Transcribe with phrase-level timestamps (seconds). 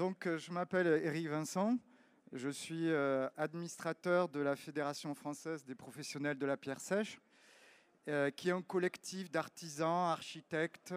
[0.00, 1.76] donc je m'appelle Éric Vincent.
[2.32, 2.90] Je suis
[3.36, 7.20] administrateur de la Fédération française des professionnels de la pierre sèche,
[8.34, 10.94] qui est un collectif d'artisans, architectes,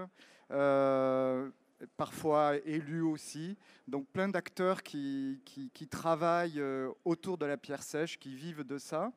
[1.97, 3.57] parfois élus aussi.
[3.89, 5.41] Donc plein d'acteurs qui,
[5.91, 6.63] travaillent
[7.03, 9.11] autour de la pierre sèche, qui vivent de ça.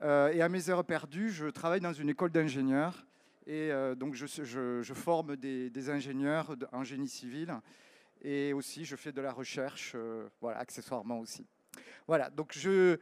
[0.00, 3.04] et à mes heures perdues, je travaille dans une école d'ingénieurs
[3.46, 7.52] et euh, donc, je, je, forme des, ingénieurs en génie civil
[8.22, 11.46] et aussi je fais de la recherche, euh, voilà, accessoirement aussi.
[12.06, 12.98] Voilà, donc je,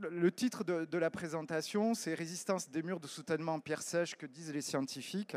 [0.00, 4.26] le titre de, la présentation, c'est Résistance des murs de soutènement en pierre sèche, que
[4.26, 5.36] disent les scientifiques.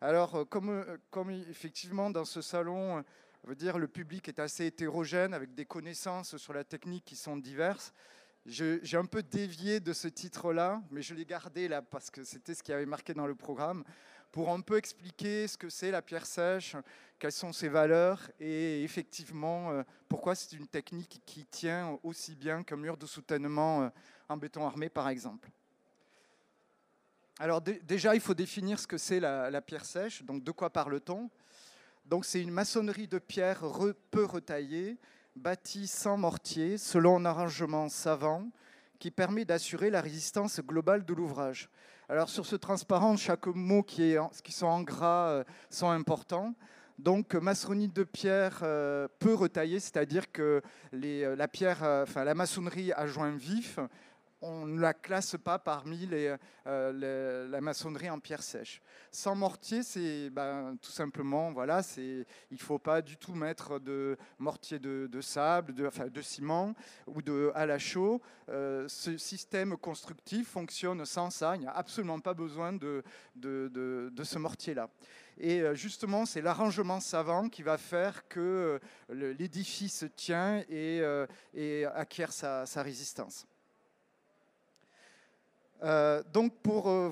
[0.00, 3.04] Alors, euh, comme, comme effectivement dans ce salon,
[3.44, 7.36] veut dire, le public est assez hétérogène avec des connaissances sur la technique qui sont
[7.36, 7.92] diverses.
[8.46, 12.54] J'ai un peu dévié de ce titre-là, mais je l'ai gardé là parce que c'était
[12.54, 13.84] ce qui avait marqué dans le programme,
[14.34, 16.74] pour un peu expliquer ce que c'est la pierre sèche,
[17.20, 22.64] quelles sont ses valeurs et effectivement euh, pourquoi c'est une technique qui tient aussi bien
[22.64, 23.88] qu'un mur de soutènement euh,
[24.28, 25.48] en béton armé par exemple.
[27.38, 30.24] Alors déjà, il faut définir ce que c'est la, pierre sèche.
[30.24, 31.30] Donc de quoi parle-t-on?
[32.04, 33.62] Donc c'est une maçonnerie de pierre
[34.10, 34.98] peu retaillée
[35.36, 38.50] bâti sans mortier selon un arrangement savant
[38.98, 41.70] qui permet d'assurer la résistance globale de l'ouvrage.
[42.08, 46.54] Alors sur ce transparent, chaque mot qui, est qui sont en gras euh, sont importants.
[46.98, 50.60] Donc maçonnerie de pierre euh, peu retaillée, c'est-à-dire que
[50.92, 53.78] euh, la pierre, enfin la maçonnerie à joint vif
[54.44, 58.82] on ne la classe pas parmi euh, la maçonnerie en pierre sèche.
[59.10, 64.16] Sans mortier, c'est ben, tout simplement, voilà, il ne faut pas du tout mettre de
[64.38, 66.74] mortier de, sable, de, ciment
[67.06, 68.20] ou de à la chaux.
[68.50, 71.56] Euh, ce système constructif fonctionne sans ça.
[71.56, 73.02] Il n'y a absolument pas besoin de,
[73.36, 74.90] de, ce mortier-là.
[75.38, 78.78] Et euh, justement, c'est l'arrangement savant qui va faire que
[79.08, 81.02] l'édifice tient et,
[81.94, 83.46] acquiert sa résistance.
[85.84, 87.10] Euh, donc pour, euh,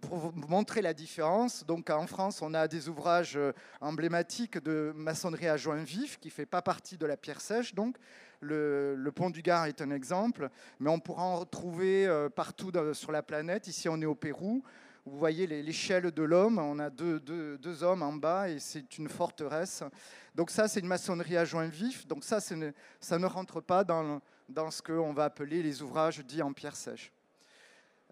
[0.00, 4.92] pour, vous montrer la différence, donc en France, on a des ouvrages euh, emblématiques de
[4.94, 7.74] maçonnerie à joint vif qui ne fait pas partie de la pierre sèche.
[7.74, 7.96] Donc
[8.40, 13.22] le, pont du Gard est un exemple, mais on pourra en retrouver partout sur la
[13.22, 13.66] planète.
[13.66, 14.62] Ici, on est au Pérou.
[15.04, 19.82] Vous voyez l'échelle de l'homme, on a deux, hommes en bas et c'est une forteresse.
[20.34, 22.06] Donc ça, c'est une maçonnerie à joint vif.
[22.06, 24.20] Donc ça, ça ne rentre pas dans
[24.70, 27.12] ce qu'on va appeler les ouvrages dits en pierre sèche.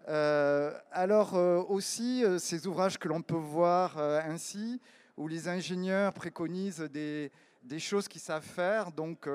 [0.07, 4.81] Euh, alors euh, aussi, euh, ces ouvrages que l'on peut voir ainsi,
[5.17, 7.31] où les ingénieurs préconisent des,
[7.77, 9.29] choses qu'ils savent faire, donc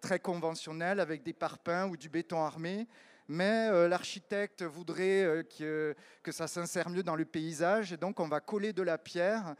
[0.00, 2.86] très conventionnelles, avec des parpaings ou du béton armé,
[3.26, 8.40] mais l'architecte voudrait que, que ça s'insère mieux dans le paysage, et donc on va
[8.40, 9.54] coller de la pierre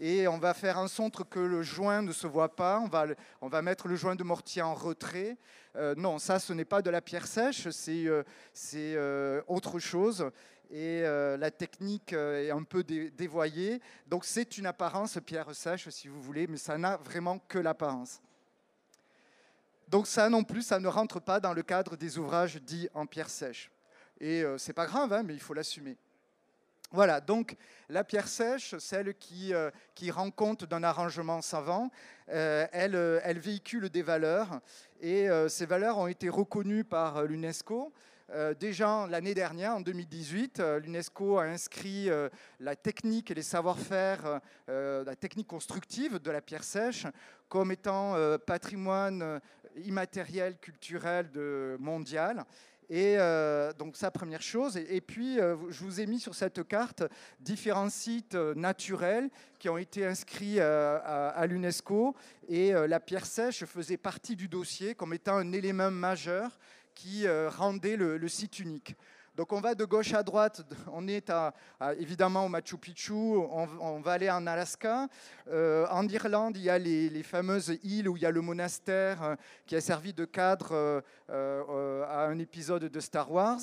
[0.00, 2.80] et on va faire en sorte que le joint ne se voit pas.
[2.80, 3.06] On va,
[3.40, 5.36] on va mettre le joint de mortier en retrait.
[5.76, 8.22] Euh, non, ça, ce n'est pas de la pierre sèche, c'est euh,
[8.74, 10.30] euh, autre chose.
[10.70, 13.80] Et la technique est un peu dévoyée.
[14.06, 18.20] Donc c'est une apparence pierre sèche, si vous voulez, mais ça n'a vraiment que l'apparence.
[19.88, 23.06] Donc ça non plus, ça ne rentre pas dans le cadre des ouvrages dits en
[23.06, 23.70] pierre sèche.
[24.20, 25.96] Et c'est pas grave, hein, mais il faut l'assumer.
[26.90, 27.54] Voilà, donc
[27.90, 31.90] la pierre sèche, celle qui, euh, qui rend compte d'un arrangement savant,
[32.30, 34.60] euh, elle, euh, elle, véhicule des valeurs
[35.02, 37.92] et ces valeurs ont été reconnues par l'UNESCO.
[38.58, 42.10] déjà l'année dernière, en 2018, l'UNESCO a inscrit
[42.58, 47.06] la technique et les savoir-faire, la technique constructive de la pierre sèche
[47.48, 49.40] comme étant patrimoine
[49.76, 52.44] immatériel culturel de, mondial.
[52.90, 54.76] Et euh, donc ça, première chose.
[54.76, 57.02] Et, puis, euh, je vous ai mis sur cette carte
[57.40, 59.28] différents sites euh, naturels
[59.58, 62.14] qui ont été inscrits à, l'UNESCO.
[62.48, 66.58] Et la pierre sèche faisait partie du dossier comme étant un élément majeur
[66.94, 68.94] qui rendait le site unique.
[69.38, 71.30] Donc on va de gauche à droite, on est
[72.00, 75.06] évidemment au Machu Picchu, on, va aller en Alaska.
[75.48, 79.22] Euh, en Irlande, il y a les, fameuses îles où il y a le monastère
[79.22, 83.60] euh, qui a servi de cadre euh, à un épisode de Star Wars.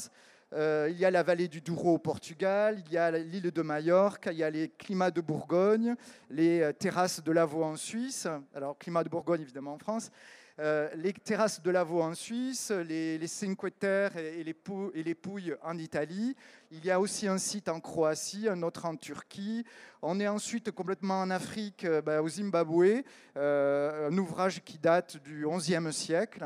[0.53, 4.29] il y a la vallée du Douro au Portugal, il y a l'île de Majorque,
[4.31, 5.95] il y a les climats de Bourgogne,
[6.29, 10.09] les terrasses de Lavaux en Suisse, alors climat de Bourgogne évidemment en France,
[10.57, 16.33] euh, les terrasses de Lavaux en Suisse, les, les et les, Pouilles en Italie.
[16.71, 19.65] Il y a aussi un site en Croatie, un autre en Turquie.
[20.01, 23.03] On est ensuite complètement en Afrique, euh, bah, au Zimbabwe,
[23.35, 26.45] euh, un ouvrage qui date du XIe siècle.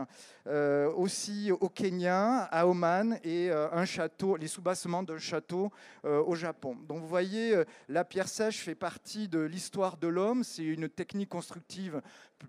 [0.98, 5.72] aussi au Kenya, à Oman et un château, les soubassements d'un château
[6.04, 6.76] au Japon.
[6.88, 10.44] Donc vous voyez, la pierre sèche fait partie de l'histoire de l'homme.
[10.44, 12.02] C'est une technique constructive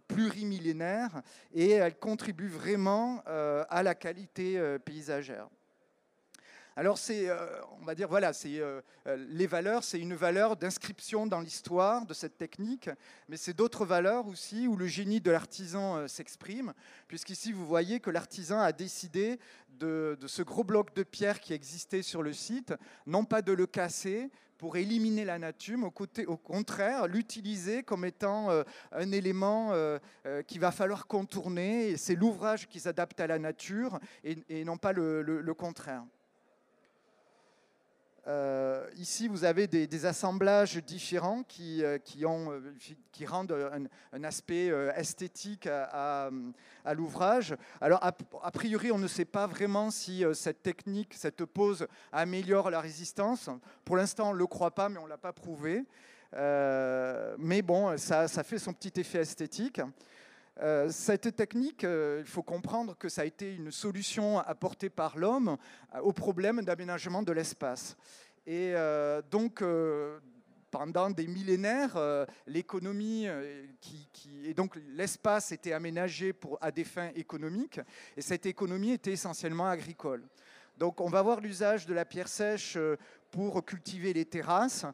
[0.09, 1.23] plurimillénaire
[1.53, 5.49] et elle contribue vraiment à la qualité paysagère.
[6.81, 7.29] Alors c'est,
[7.79, 8.59] on va dire, voilà, c'est
[9.05, 12.89] les valeurs, c'est une valeur d'inscription dans l'histoire de cette technique,
[13.29, 16.73] mais c'est d'autres valeurs aussi où le génie de l'artisan s'exprime,
[17.07, 19.39] puisqu'ici vous voyez que l'artisan a décidé
[19.79, 22.73] de, ce gros bloc de pierre qui existait sur le site,
[23.07, 28.51] non pas de le casser pour éliminer la nature, mais au, contraire, l'utiliser comme étant
[28.51, 28.63] euh,
[28.93, 31.99] un élément euh, euh, qu'il va falloir contourner.
[31.99, 36.05] C'est l'ouvrage qui s'adapte à la nature et, non pas le contraire.
[38.31, 42.61] Euh, ici, vous avez des, assemblages différents qui, euh, euh,
[43.11, 43.57] qui rendent
[44.13, 46.31] un, aspect esthétique à,
[46.95, 47.57] l'ouvrage.
[47.81, 52.81] Alors, a, priori, on ne sait pas vraiment si cette technique, cette pose améliore la
[52.81, 53.51] résistance.
[53.85, 55.85] Pour l'instant, on ne le croit pas, mais on ne l'a pas prouvé.
[56.33, 59.81] mais bon, ça, fait son petit effet esthétique.
[60.91, 65.57] Cette technique, il faut comprendre que ça a été une solution apportée par l'homme
[66.03, 67.97] au problème d'aménagement de l'espace.
[68.47, 70.19] Et euh, donc, euh,
[70.71, 73.27] pendant des millénaires, euh, l'économie
[73.81, 74.09] qui,
[74.45, 77.81] et donc l'espace était aménagé pour, à des fins économiques,
[78.17, 80.25] et cette économie était essentiellement agricole.
[80.79, 82.79] Donc, on va voir l'usage de la pierre sèche
[83.31, 84.87] pour cultiver les terrasses.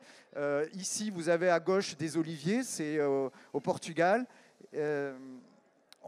[0.74, 4.26] ici, vous avez à gauche des oliviers, c'est au Portugal.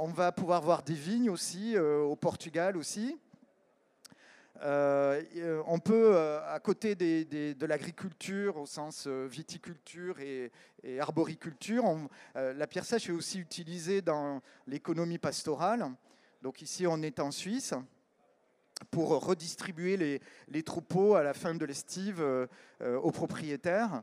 [0.01, 3.19] On va pouvoir voir des vignes aussi au Portugal aussi.
[4.63, 10.51] Euh, euh, on peut, euh, à côté de l'agriculture au sens viticulture et,
[11.01, 11.85] arboriculture,
[12.35, 15.91] la pierre sèche est aussi utilisée dans l'économie pastorale.
[16.41, 17.75] Donc ici, on est en Suisse
[18.93, 22.25] pour redistribuer les, troupeaux à la fin de l'estive
[22.81, 24.03] aux propriétaires.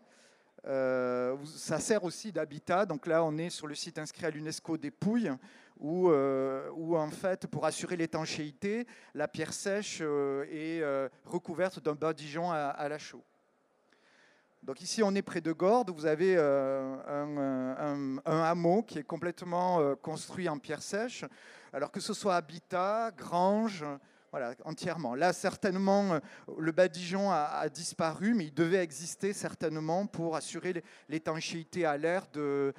[0.66, 2.86] ça sert aussi d'habitat.
[2.86, 5.32] Donc là, on est sur le site inscrit à l'UNESCO des Pouilles,
[5.84, 11.96] euh, où, en fait, pour assurer l'étanchéité, la pierre sèche euh, est euh, recouverte d'un
[11.96, 13.24] badigeon à, la chaux.
[14.64, 15.92] Donc ici, on est près de Gordes.
[15.92, 21.24] Vous avez un, hameau qui est complètement construit en pierre sèche.
[21.72, 23.86] Alors que ce soit habitat, grange,
[24.32, 25.14] voilà, entièrement.
[25.14, 26.20] Là, certainement,
[26.58, 32.74] le badigeon a, disparu, mais il devait exister certainement pour assurer l'étanchéité à l'air de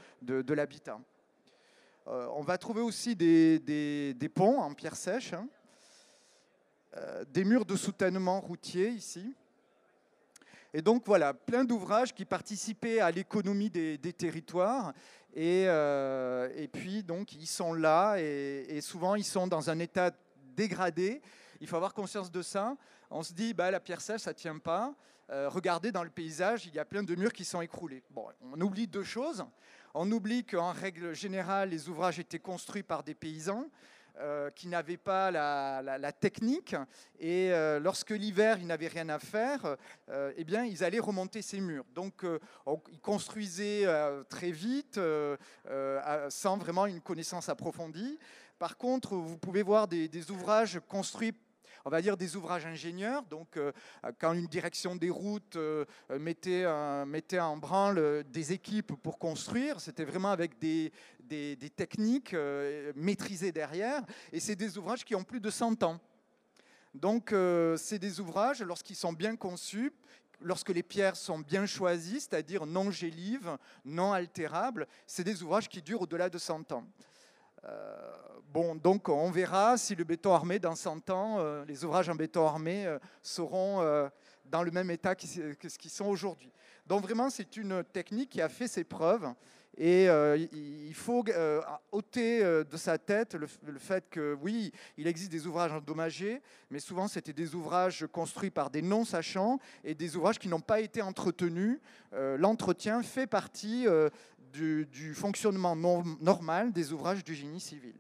[0.54, 0.98] l'habitat.
[2.08, 5.48] Euh, on va trouver aussi des, ponts en pierre sèche, hein.
[6.96, 9.34] euh, des murs de soutènement routier ici.
[10.72, 14.92] Et donc voilà, plein d'ouvrages qui participaient à l'économie des, territoires.
[15.36, 20.10] Euh, et, puis donc ils sont là et, souvent ils sont dans un état
[20.54, 21.20] dégradé.
[21.60, 22.76] Il faut avoir conscience de ça.
[23.10, 24.94] On se dit, bah, la pierre sèche, ça ne tient pas.
[25.28, 28.04] regardez dans le paysage, il y a plein de murs qui sont écroulés.
[28.10, 29.44] Bon, on oublie deux choses.
[29.98, 33.64] On oublie qu'en règle générale, les ouvrages étaient construits par des paysans.
[34.18, 36.74] Euh, qui n'avaient pas la, technique.
[37.20, 39.76] Et euh, lorsque l'hiver, ils n'avaient rien à faire,
[40.08, 41.84] euh, eh bien, ils allaient remonter ces murs.
[41.94, 42.24] Donc,
[42.90, 43.84] ils construisaient
[44.30, 44.98] très vite,
[46.30, 48.18] sans vraiment une connaissance approfondie.
[48.58, 51.34] Par contre, vous pouvez voir des, des ouvrages construits
[51.86, 53.22] on va dire, des ouvrages ingénieurs.
[53.26, 53.70] Donc, euh,
[54.18, 55.84] quand une direction des routes euh,
[56.18, 63.52] mettait, en branle des équipes pour construire, c'était vraiment avec des, des, techniques euh, maîtrisées
[63.52, 64.02] derrière.
[64.32, 66.00] Et c'est des ouvrages qui ont plus de 100 ans.
[66.92, 67.32] Donc,
[67.76, 69.92] c'est des ouvrages, lorsqu'ils sont bien conçus,
[70.40, 75.82] lorsque les pierres sont bien choisies, c'est-à-dire non gélives, non altérables, c'est des ouvrages qui
[75.82, 76.86] durent au-delà de 100 ans.
[77.64, 77.96] Euh,
[78.52, 82.14] bon, donc on verra si le béton armé, dans 100 ans, euh, les ouvrages en
[82.14, 83.80] béton armé euh, seront
[84.46, 86.52] dans le même état que ce qu'ils sont aujourd'hui.
[86.86, 89.28] Donc vraiment, c'est une technique qui a fait ses preuves.
[89.78, 91.22] Et il faut
[91.92, 93.46] ôter de sa tête le,
[93.78, 98.70] fait que oui, il existe des ouvrages endommagés, mais souvent c'était des ouvrages construits par
[98.70, 101.78] des non-sachants et des ouvrages qui n'ont pas été entretenus.
[102.12, 103.86] L'entretien fait partie
[104.56, 107.94] du, fonctionnement normal des ouvrages du génie civil.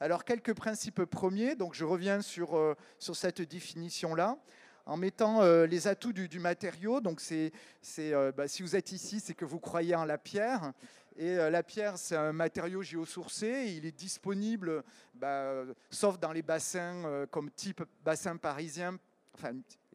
[0.00, 4.38] Alors, quelques principes premiers, donc je reviens sur, euh, sur cette définition-là,
[4.86, 7.00] en mettant euh, les atouts du, matériau.
[7.00, 7.52] Donc, c'est,
[7.98, 10.72] euh, bah, si vous êtes ici, c'est que vous croyez en la pierre.
[11.16, 13.74] Et la pierre, c'est un matériau géosourcé.
[13.76, 18.96] il est disponible, bah, sauf dans les bassins comme type bassin parisien,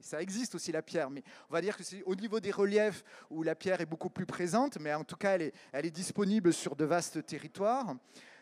[0.03, 3.03] ça existe aussi la pierre, mais on va dire que c'est au niveau des reliefs
[3.29, 6.75] où la pierre est beaucoup plus présente, mais en tout cas, elle est, disponible sur
[6.75, 7.95] de vastes territoires.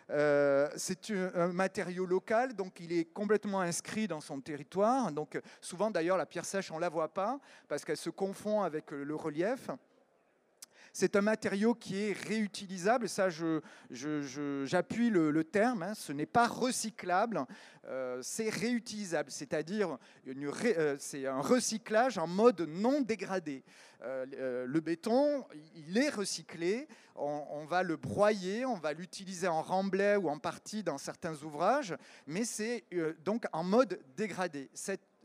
[0.09, 5.11] Euh, c'est un matériau local, donc il est complètement inscrit dans son territoire.
[5.11, 8.91] Donc souvent d'ailleurs la pierre sèche on la voit pas parce qu'elle se confond avec
[8.91, 9.69] le relief.
[10.93, 15.93] C'est un matériau qui est réutilisable, ça j'appuie je, le, terme, hein.
[15.95, 17.45] ce n'est pas recyclable,
[17.87, 23.63] euh, c'est réutilisable, c'est-à-dire euh, c'est un recyclage en mode non dégradé.
[24.03, 25.45] Euh, le béton,
[25.75, 30.83] il est recyclé, on, va le broyer, on va l'utiliser en remblai ou en partie
[30.83, 31.95] dans certains ouvrages,
[32.27, 32.83] mais c'est
[33.23, 34.69] donc en mode dégradé.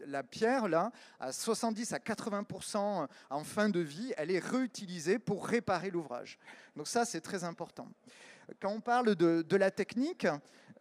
[0.06, 5.46] La pierre, là, à 70 à 80% en fin de vie, elle est réutilisée pour
[5.46, 6.38] réparer l'ouvrage.
[6.76, 7.88] Donc ça, c'est très important.
[8.60, 10.26] Quand on parle de, la technique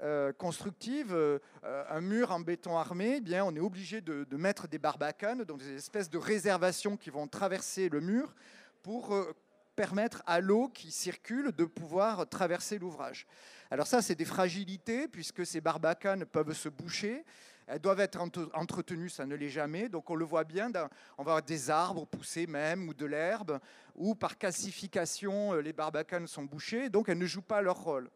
[0.02, 4.68] euh, constructive, euh, un mur en béton armé, eh bien, on est obligé de, mettre
[4.68, 8.36] des barbacanes, donc des espèces de réservations qui vont traverser le mur
[8.84, 9.34] pour euh,
[9.76, 13.26] permettre à l'eau qui circule de pouvoir traverser l'ouvrage.
[13.72, 17.26] Alors ça, c'est des fragilités, puisque ces barbacanes peuvent se boucher.
[17.68, 18.20] Elles doivent être
[18.54, 19.90] entretenues, ça ne l'est jamais.
[19.90, 20.70] Donc on le voit bien,
[21.18, 23.60] on va avoir des arbres poussés même, ou de l'herbe,
[23.96, 28.10] ou par calcification, euh, les barbacanes sont bouchées, donc elles ne jouent pas leur rôle.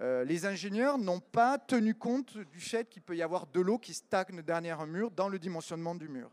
[0.00, 3.78] Euh, les ingénieurs n'ont pas tenu compte du fait qu'il peut y avoir de l'eau
[3.78, 6.30] qui stagne derrière un mur dans le dimensionnement du mur.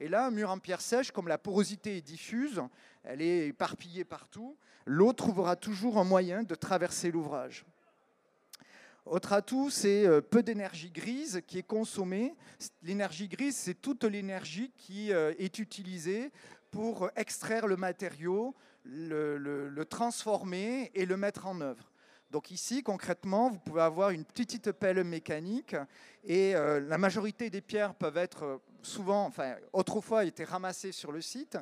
[0.00, 2.62] Et là, un mur en pierre sèche, comme la porosité est diffuse,
[3.02, 7.64] elle est éparpillée partout, l'eau trouvera toujours un moyen de traverser l'ouvrage.
[9.10, 12.34] Autre atout, c'est euh, peu d'énergie grise qui est consommée.
[12.82, 16.30] L'énergie grise, c'est toute l'énergie qui euh, est utilisée
[16.70, 21.90] pour extraire le matériau, le, transformer et le mettre en œuvre.
[22.30, 25.74] Donc ici, concrètement, vous pouvez avoir une petite pelle mécanique
[26.24, 31.22] et euh, la majorité des pierres peuvent être souvent, enfin autrefois, étaient ramassées sur le
[31.22, 31.56] site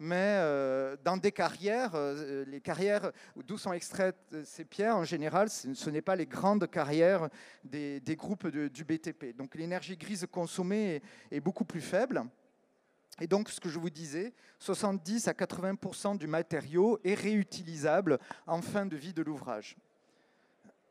[0.00, 5.48] mais euh, dans des carrières, euh, les carrières d'où sont extraites ces pierres, en général,
[5.48, 7.28] ce n'est pas les grandes carrières
[7.62, 9.36] des, groupes du BTP.
[9.36, 12.24] Donc l'énergie grise consommée est, beaucoup plus faible.
[13.20, 18.60] Et donc, ce que je vous disais, 70 à 80% du matériau est réutilisable en
[18.60, 19.76] fin de vie de l'ouvrage.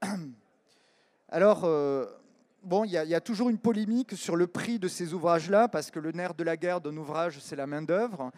[1.27, 2.05] Alors, euh,
[2.63, 5.91] bon, il y, y, a toujours une polémique sur le prix de ces ouvrages-là, parce
[5.91, 8.31] que le nerf de la guerre d'un ouvrage, c'est la main-d'œuvre.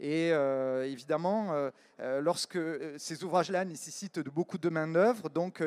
[0.00, 2.58] Et euh, évidemment, euh, euh, lorsque
[2.98, 5.62] ces ouvrages-là nécessitent beaucoup de main-d'œuvre, donc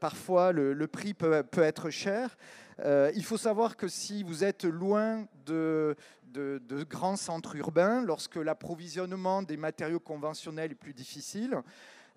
[0.00, 2.36] parfois le, prix peut, être cher.
[2.84, 9.42] il faut savoir que si vous êtes loin de, de, grands centres urbains, lorsque l'approvisionnement
[9.42, 11.56] des matériaux conventionnels est plus difficile,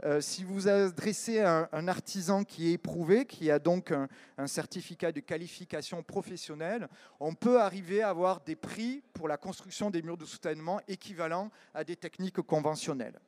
[0.04, 5.22] euh, si vous adressez un, artisan qui est éprouvé, qui a donc un, certificat de
[5.22, 6.88] qualification professionnelle,
[7.20, 11.50] on peut arriver à avoir des prix pour la construction des murs de soutènement équivalents
[11.74, 13.20] à des techniques conventionnelles.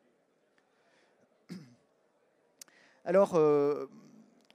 [3.03, 3.87] Alors, euh,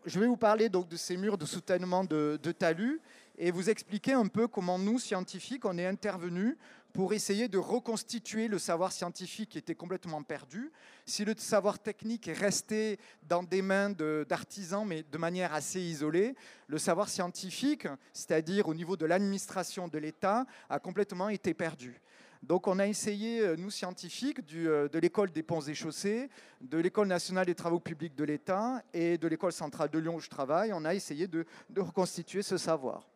[0.05, 3.01] je vais vous parler donc de ces murs de soutènement de, de talus
[3.39, 6.57] et vous expliquer un peu comment nous, scientifiques, on est intervenus
[6.95, 10.71] pour essayer de reconstituer le savoir scientifique qui était complètement perdu.
[11.07, 16.37] Si le savoir technique est resté dans des mains d'artisans, mais de manière assez isolée,
[16.69, 22.01] le savoir scientifique, c'est-à-dire au niveau de l'administration de l'État, a complètement été perdu.
[22.45, 26.29] Donc on a essayé, euh, nous scientifiques, euh, de l'école des ponts et chaussées,
[26.61, 30.21] de l'école nationale des travaux publics de l'État et de l'école centrale de Lyon où
[30.21, 33.09] je travaille, on a essayé de, de reconstituer ce savoir.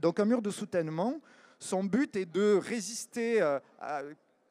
[0.00, 1.20] Donc un mur de soutènement,
[1.58, 3.58] son but est de résister, euh,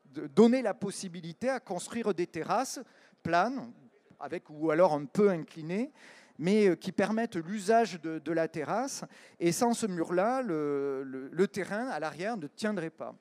[0.06, 2.80] de donner la possibilité à construire des terrasses
[3.24, 3.72] planes,
[4.20, 5.92] avec, ou alors un peu inclinées,
[6.38, 9.04] mais euh, qui permettent l'usage de, la terrasse.
[9.40, 13.16] Et sans ce mur-là, le, terrain à l'arrière ne tiendrait pas.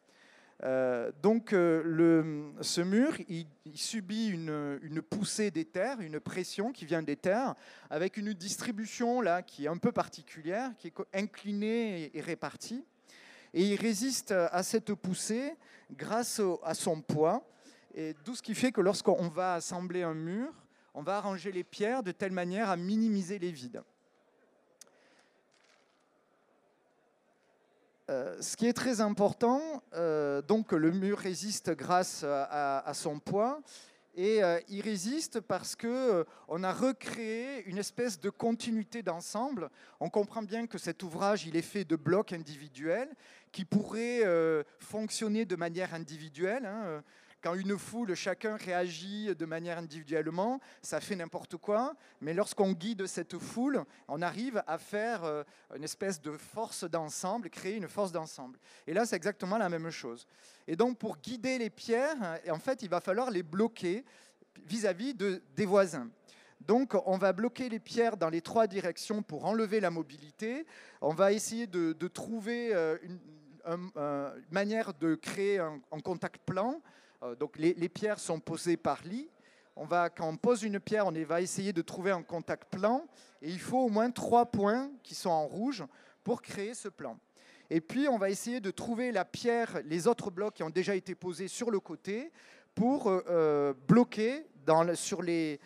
[0.62, 7.03] Euh, donc ce mur, il, subit une, une, poussée des terres, une pression qui vient
[7.03, 7.55] des terres,
[7.91, 12.85] avec une distribution là qui est un peu particulière, qui est inclinée et répartie
[13.54, 15.56] et il résiste à cette poussée
[15.92, 17.46] grâce à son poids.
[17.94, 20.52] Et tout ce qui fait que lorsqu'on va assembler un mur,
[20.92, 23.82] on va arranger les pierres de telle manière à minimiser les vides.
[28.11, 33.62] Euh, ce qui est très important, euh, donc le mur résiste grâce à son poids,
[34.16, 36.25] et euh, il résiste parce que euh,
[36.62, 39.71] a recréé une espèce de continuité d'ensemble.
[40.00, 43.11] On comprend bien que cet ouvrage, il est fait de blocs individuels
[43.50, 46.66] qui pourraient euh, fonctionner de manière individuelle.
[46.66, 47.02] Hein,
[47.45, 51.95] quand une foule, chacun réagit de manière individuellement, ça fait n'importe quoi.
[52.23, 55.45] Mais lorsqu'on guide cette foule, on arrive à faire euh,
[55.77, 58.59] une espèce de force d'ensemble, créer une force d'ensemble.
[58.87, 60.27] Et là, c'est exactement la même chose.
[60.67, 62.17] Et donc, pour guider les pierres,
[62.49, 64.07] en fait, il va falloir les bloquer
[64.65, 66.09] vis-à-vis de, des voisins.
[66.63, 70.65] Donc, on va bloquer les pierres dans les trois directions pour enlever la mobilité.
[71.03, 73.21] On va essayer de, trouver euh, une,
[74.51, 76.81] manière de créer un contact plan
[77.38, 79.28] donc les, pierres sont posées par lit.
[79.76, 83.04] On va, quand on pose une pierre, on va essayer de trouver un contact plan.
[83.43, 85.85] Et il faut au moins trois points qui sont en rouge
[86.23, 87.19] pour créer ce plan.
[87.71, 90.95] Et puis, on va essayer de trouver la pierre, les autres blocs qui ont déjà
[90.95, 92.31] été posés sur le côté
[92.75, 95.61] pour euh, bloquer dans, sur les,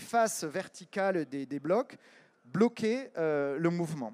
[0.00, 1.96] faces verticales des, blocs,
[2.44, 4.12] bloquer euh, le mouvement.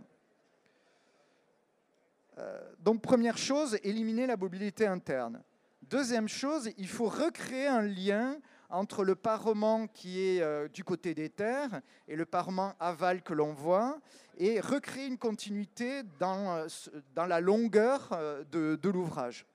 [2.38, 5.42] Euh, donc, première chose, éliminer la mobilité interne.
[5.82, 8.38] Deuxième chose, il faut recréer un lien
[8.70, 13.34] entre le parement qui est euh, du côté des terres et le parement aval que
[13.34, 14.00] l'on voit,
[14.36, 16.66] et recréer une continuité dans, euh,
[17.14, 18.18] dans la longueur
[18.50, 19.46] de l'ouvrage.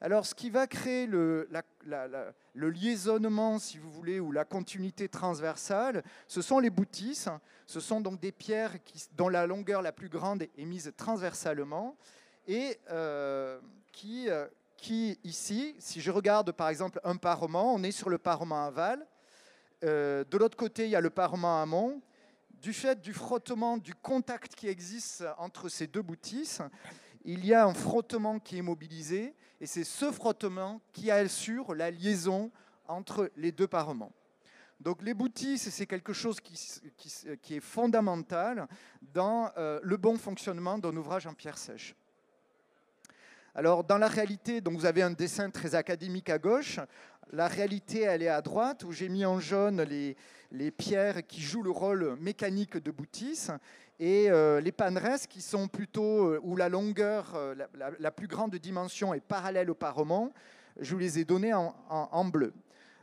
[0.00, 1.48] Alors, ce qui va créer le,
[2.54, 7.28] liaisonnement, si vous voulez, ou la continuité transversale, ce sont les boutisses.
[7.66, 11.96] Ce sont donc des pierres qui, dont la longueur la plus grande est mise transversalement
[12.48, 12.78] et
[13.92, 14.28] qui,
[14.80, 19.06] qui, ici, si je regarde par exemple un parement, on est sur le parement aval.
[19.84, 22.00] Euh, de l'autre côté, il y a le parement amont.
[22.50, 26.60] Du fait du frottement, du contact qui existe entre ces deux boutisses,
[27.24, 31.90] il y a un frottement qui est mobilisé et c'est ce frottement qui assure la
[31.90, 32.50] liaison
[32.88, 34.12] entre les deux parements.
[34.80, 36.58] Donc les boutisses, c'est quelque chose qui,
[37.42, 38.66] qui, est fondamental
[39.12, 41.94] dans euh, le bon fonctionnement d'un ouvrage en pierre sèche.
[43.54, 46.78] Alors, dans la réalité, donc vous avez un dessin très académique à gauche.
[47.32, 50.16] La réalité, elle est à droite, où j'ai mis en jaune les,
[50.50, 53.50] les, pierres qui jouent le rôle mécanique de boutisse
[54.00, 57.54] et euh, les paneresses qui sont plutôt euh, où la longueur, euh,
[57.98, 60.32] la, plus grande dimension est parallèle au parement.
[60.80, 62.54] Je vous les ai donnés en, bleu.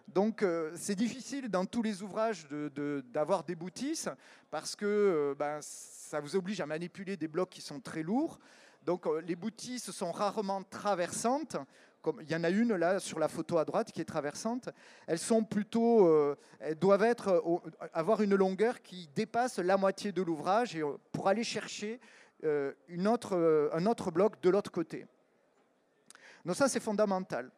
[0.08, 2.48] Donc c'est difficile dans tous les ouvrages
[3.14, 4.10] d'avoir de, des boutisses
[4.50, 8.40] parce que ben, ça vous oblige à manipuler des blocs qui sont très lourds.
[8.84, 11.58] Donc les boutisses sont rarement traversantes.
[12.22, 14.70] Il y en a une là sur la photo à droite qui est traversante.
[15.08, 20.12] Elles sont plutôt, euh, elles doivent être, euh, avoir une longueur qui dépasse la moitié
[20.12, 20.78] de l'ouvrage
[21.12, 22.00] pour aller chercher
[22.44, 25.06] un autre bloc de l'autre côté.
[26.46, 27.52] Donc ça c'est fondamental.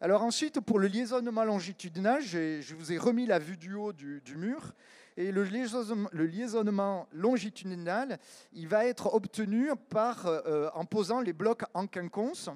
[0.00, 4.36] Alors ensuite, pour le liaisonnement longitudinal, je vous ai remis la vue du haut du,
[4.36, 4.72] mur.
[5.16, 8.20] Et le liaisonnement, longitudinal,
[8.52, 12.48] il va être obtenu euh, en posant les blocs en quinconce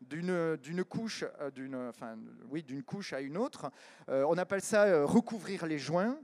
[0.00, 2.16] d'une couche, euh, enfin,
[2.50, 3.70] oui, couche à une autre.
[4.08, 6.18] Euh, on appelle ça recouvrir les joints.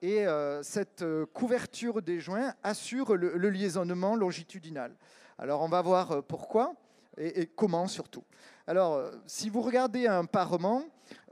[0.00, 0.26] Et
[0.62, 4.94] cette couverture des joints assure le, liaisonnement longitudinal.
[5.38, 6.76] Alors on va voir pourquoi
[7.18, 8.22] et, comment surtout.
[8.66, 10.84] Alors, euh, si vous regardez un parement,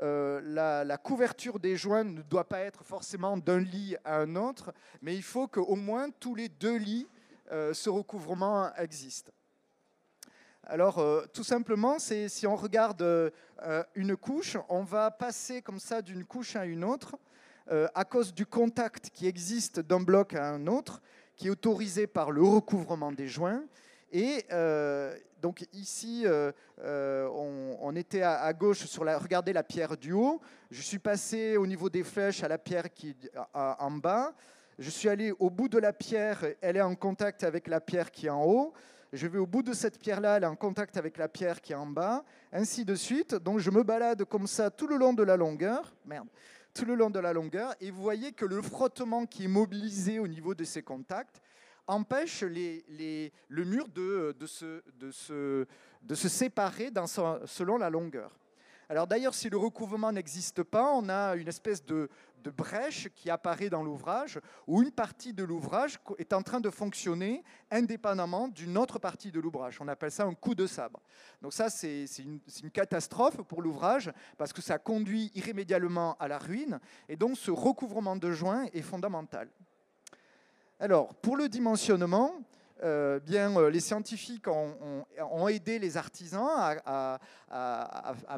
[0.03, 4.73] euh, la, couverture des joints ne doit pas être forcément d'un lit à un autre,
[5.03, 7.07] mais il faut qu'au moins tous les deux lits,
[7.53, 9.33] euh, ce recouvrement existe.
[10.67, 11.01] Alors,
[11.33, 13.33] tout simplement, c'est si on regarde
[13.95, 17.17] une couche, on va passer comme ça d'une couche à une autre
[17.71, 21.03] à cause du contact qui existe d'un bloc à un autre,
[21.37, 23.63] qui est autorisé par le recouvrement des joints.
[24.13, 24.45] Et
[25.47, 26.51] donc ici, euh,
[26.83, 27.29] euh,
[27.81, 30.41] on, était à, gauche sur la, regardez la pierre du haut.
[30.71, 34.35] Je suis passé au niveau des flèches à la pierre qui est en bas.
[34.79, 38.11] Je suis allé au bout de la pierre, elle est en contact avec la pierre
[38.11, 38.73] qui est en haut.
[39.13, 41.73] Je vais au bout de cette pierre-là, elle est en contact avec la pierre qui
[41.73, 43.35] est en bas, ainsi de suite.
[43.35, 45.95] Donc je me balade comme ça tout le long de la longueur.
[46.05, 46.29] Merde
[46.77, 50.19] tout le long de la longueur, et vous voyez que le frottement qui est mobilisé
[50.19, 51.41] au niveau de ces contacts,
[51.87, 55.67] empêche le mur de, se,
[56.15, 56.91] séparer
[57.47, 58.31] selon la longueur.
[58.89, 62.09] Alors d'ailleurs, si le recouvrement n'existe pas, on a une espèce de,
[62.47, 66.71] de brèche qui apparaît dans l'ouvrage, où une partie de l'ouvrage est en train de
[66.71, 69.79] fonctionner indépendamment d'une autre partie de l'ouvrage.
[69.81, 71.03] On appelle ça un coup de sabre.
[71.43, 76.79] Donc ça, c'est une, catastrophe pour l'ouvrage, parce que ça conduit irrémédiablement à la ruine,
[77.09, 79.49] et donc ce recouvrement de joints est fondamental.
[80.79, 82.33] Alors, pour le dimensionnement,
[82.85, 86.49] euh, bien, euh, les scientifiques ont, aidé les artisans
[86.85, 87.19] à,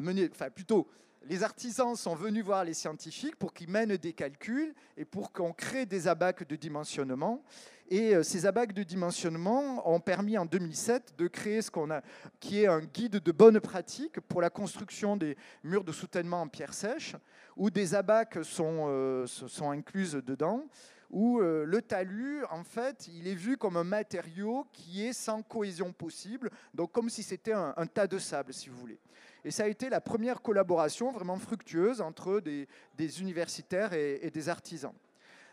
[0.01, 0.87] mener, enfin plutôt,
[1.27, 5.53] les artisans sont venus voir les scientifiques pour qu'ils mènent des calculs et pour qu'on
[5.53, 7.43] crée des abacs de dimensionnement.
[7.89, 12.01] Et euh, ces abacs de dimensionnement ont permis en 2007 de créer ce qu'on a,
[12.39, 16.47] qui est un guide de bonne pratique pour la construction des murs de soutènement en
[16.47, 17.15] pierre sèche,
[17.57, 20.65] où des abacs sont, sont incluses dedans
[21.09, 25.41] où euh, le talus, en fait, il est vu comme un matériau qui est sans
[25.41, 28.99] cohésion possible, donc comme si c'était un, tas de sable, si vous voulez.
[29.45, 32.67] Et ça a été la première collaboration vraiment fructueuse entre des,
[33.21, 34.93] universitaires et, des artisans.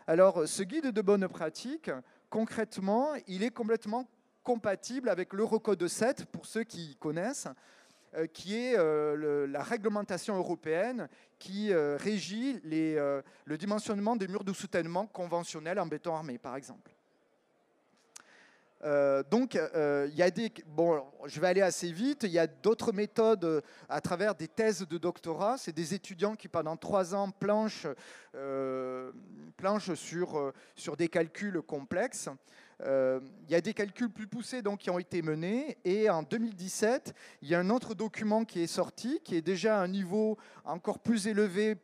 [0.07, 1.91] Alors, ce guide de bonne pratique,
[2.29, 4.09] concrètement, il est complètement
[4.43, 7.47] compatible avec l'Eurocode 7, pour ceux qui connaissent.
[8.33, 8.77] qui est
[9.47, 11.07] la réglementation européenne
[11.39, 16.96] qui régit le dimensionnement des murs de soutènement conventionnels en béton armé, par exemple.
[18.83, 20.51] Euh, donc, euh, il y a des.
[20.67, 22.23] Bon, je vais aller assez vite.
[22.23, 25.57] Il y a d'autres méthodes euh, à travers des thèses de doctorat.
[25.57, 27.87] C'est des étudiants qui, pendant trois ans, planchent,
[29.57, 32.29] planchent sur, sur des calculs complexes.
[32.81, 35.77] il y a des calculs plus poussés donc, qui ont été menés.
[35.83, 39.79] Et en 2017, il y a un autre document qui est sorti, qui est déjà
[39.79, 41.77] à un niveau encore plus élevé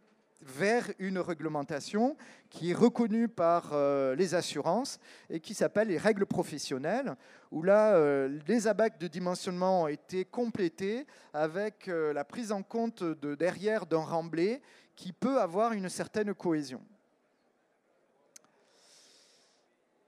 [0.45, 2.15] vers une réglementation
[2.49, 7.15] qui est reconnue par euh, les assurances et qui s'appelle les règles professionnelles,
[7.51, 12.61] où là, euh, les abacs de dimensionnement ont été complétés avec euh, la prise en
[12.61, 14.61] compte de derrière d'un remblai
[14.95, 16.81] qui peut avoir une certaine cohésion.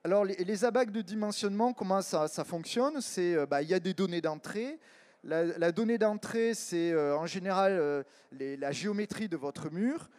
[0.04, 3.00] Alors, les, abacs de dimensionnement, comment ça, fonctionne?
[3.50, 4.78] Bah, il y a des données d'entrée.
[5.24, 10.12] La, donnée d'entrée, c'est en général la géométrie de votre mur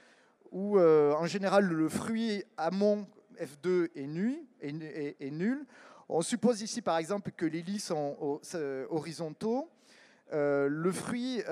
[0.52, 3.06] où euh, en général le fruit amont
[3.40, 5.66] F2 est nul.
[6.08, 9.68] On suppose ici par exemple que les lits sont euh, horizontaux.
[10.32, 11.42] Euh, le fruit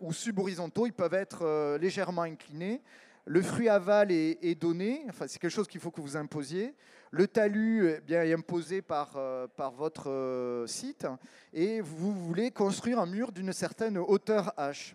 [0.00, 2.82] ou subhorizontaux, ils peuvent être légèrement inclinés.
[3.28, 6.74] Le fruit aval est, donné, enfin, c'est quelque chose qu'il faut que vous imposiez.
[7.10, 9.18] Le talus eh bien, est imposé par,
[9.56, 11.06] par votre site
[11.52, 14.94] et vous voulez construire un mur d'une certaine hauteur H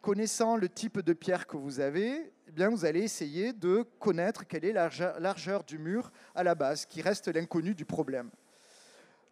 [0.00, 4.44] connaissant le type de pierre que vous avez, eh bien, vous allez essayer de connaître
[4.44, 8.28] quelle est la largeur du mur à la base, qui reste l'inconnu du problème.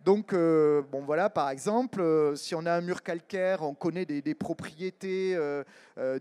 [0.05, 4.05] Donc, euh, bon, voilà, par exemple, euh, si on a un mur calcaire, on connaît
[4.05, 5.65] des, propriétés euh,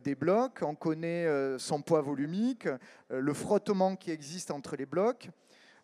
[0.04, 1.28] des blocs, on connaît
[1.60, 2.68] son poids volumique,
[3.12, 5.30] le frottement qui existe entre les blocs.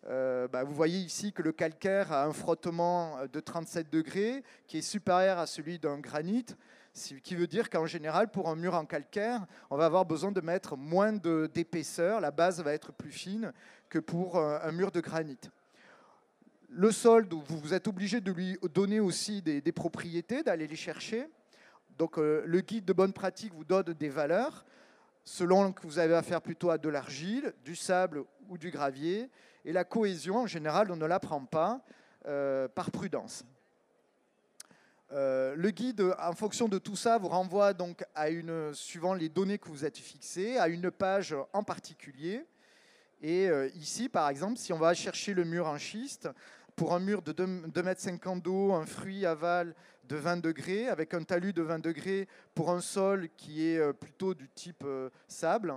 [0.02, 4.82] Bah, vous voyez ici que le calcaire a un frottement de 37 degrés qui est
[4.82, 6.46] supérieur à celui d'un granit.
[6.94, 10.32] Ce qui veut dire qu'en général, pour un mur en calcaire, on va avoir besoin
[10.32, 13.52] de mettre moins d'épaisseur, la base va être plus fine
[13.88, 15.38] que pour un mur de granit.
[16.76, 21.28] Le sol, vous êtes obligé de lui donner aussi des, propriétés, d'aller les chercher.
[21.98, 24.64] Donc euh, le guide de bonne pratique vous donne des valeurs
[25.22, 29.30] selon que vous avez affaire plutôt à de l'argile, du sable ou du gravier.
[29.64, 31.80] Et la cohésion, en général, on ne la prend pas
[32.26, 33.44] euh, par prudence.
[35.12, 39.28] Euh, le guide, en fonction de tout ça, vous renvoie donc à une, suivant les
[39.28, 42.44] données que vous êtes fixées, à une page en particulier.
[43.20, 46.28] Et euh, ici, par exemple, si on va chercher le mur en schiste,
[46.74, 49.74] pour un mur de 2,50 m d'eau, un fruit aval
[50.08, 53.92] de 20 degrés, avec un talus de 20 degrés pour un sol qui est euh,
[53.92, 54.84] plutôt du type
[55.28, 55.74] sable,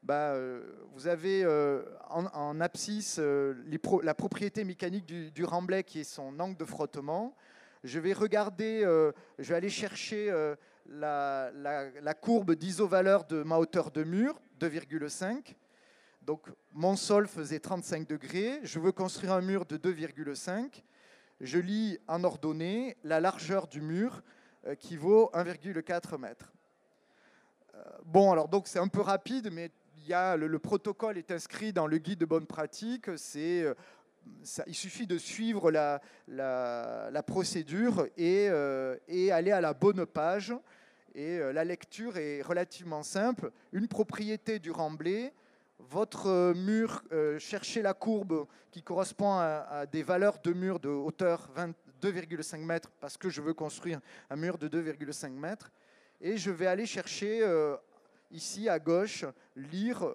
[0.00, 0.34] bah,
[0.94, 1.44] vous avez
[2.08, 7.34] en, abscisse la propriété mécanique du, du remblai qui est son angle de frottement
[7.84, 10.54] je vais regarder, euh, je vais aller chercher euh,
[10.86, 15.54] la, courbe d'isovaleur de ma hauteur de mur, 2,5.
[16.22, 20.82] Donc mon sol faisait 35 degrés, je veux construire un mur de 2,5.
[21.40, 24.22] Je lis en ordonnée la largeur du mur
[24.66, 26.34] euh, qui vaut 1,4 m.
[28.04, 29.70] bon, alors donc c'est un peu rapide, mais
[30.06, 33.10] y a, le, le, protocole est inscrit dans le guide de bonne pratique.
[33.16, 33.64] C'est
[34.66, 40.54] il suffit de suivre la, procédure euh, et, aller à la bonne page.
[41.14, 43.50] Et euh, la lecture est relativement simple.
[43.72, 45.32] Une propriété du remblai,
[45.78, 51.50] votre mur, euh, cherchez la courbe qui correspond à, des valeurs de mur de hauteur
[52.02, 55.70] 2,5 mètres, parce que je veux construire un mur de 2,5 mètres.
[56.20, 57.42] Et je vais aller chercher
[58.30, 59.24] ici à gauche,
[59.56, 60.06] lire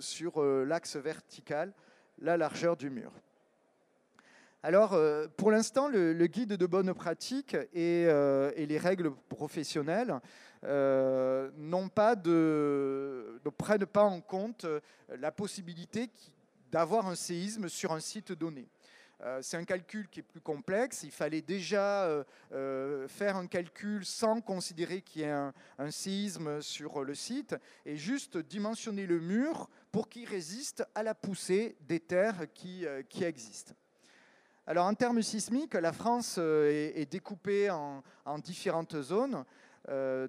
[0.00, 1.72] sur l'axe vertical
[2.22, 3.12] la largeur du mur.
[4.64, 10.20] Alors, euh, pour l'instant, le, guide de bonne pratique et, euh, les règles professionnelles
[10.64, 11.50] euh,
[11.92, 14.64] pas de, ne prennent pas en compte
[15.18, 16.08] la possibilité
[16.70, 18.68] d'avoir un séisme sur un site donné.
[19.40, 21.02] C'est un calcul qui est plus complexe.
[21.04, 25.52] Il fallait déjà faire un calcul sans considérer qu'il y ait un,
[25.90, 27.54] séisme sur le site
[27.86, 33.22] et juste dimensionner le mur pour qu'il résiste à la poussée des terres qui, qui
[33.24, 33.74] existent.
[34.64, 38.02] Alors en termes sismiques, la France euh, est, découpée en,
[38.38, 39.44] différentes zones,
[39.88, 40.28] euh,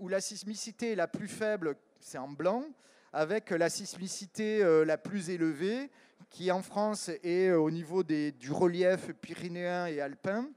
[0.00, 2.64] où la sismicité est la plus faible, c'est en blanc,
[3.12, 5.90] avec la sismicité euh, la plus élevée,
[6.30, 10.48] qui en France est au niveau du relief pyrénéen et alpin,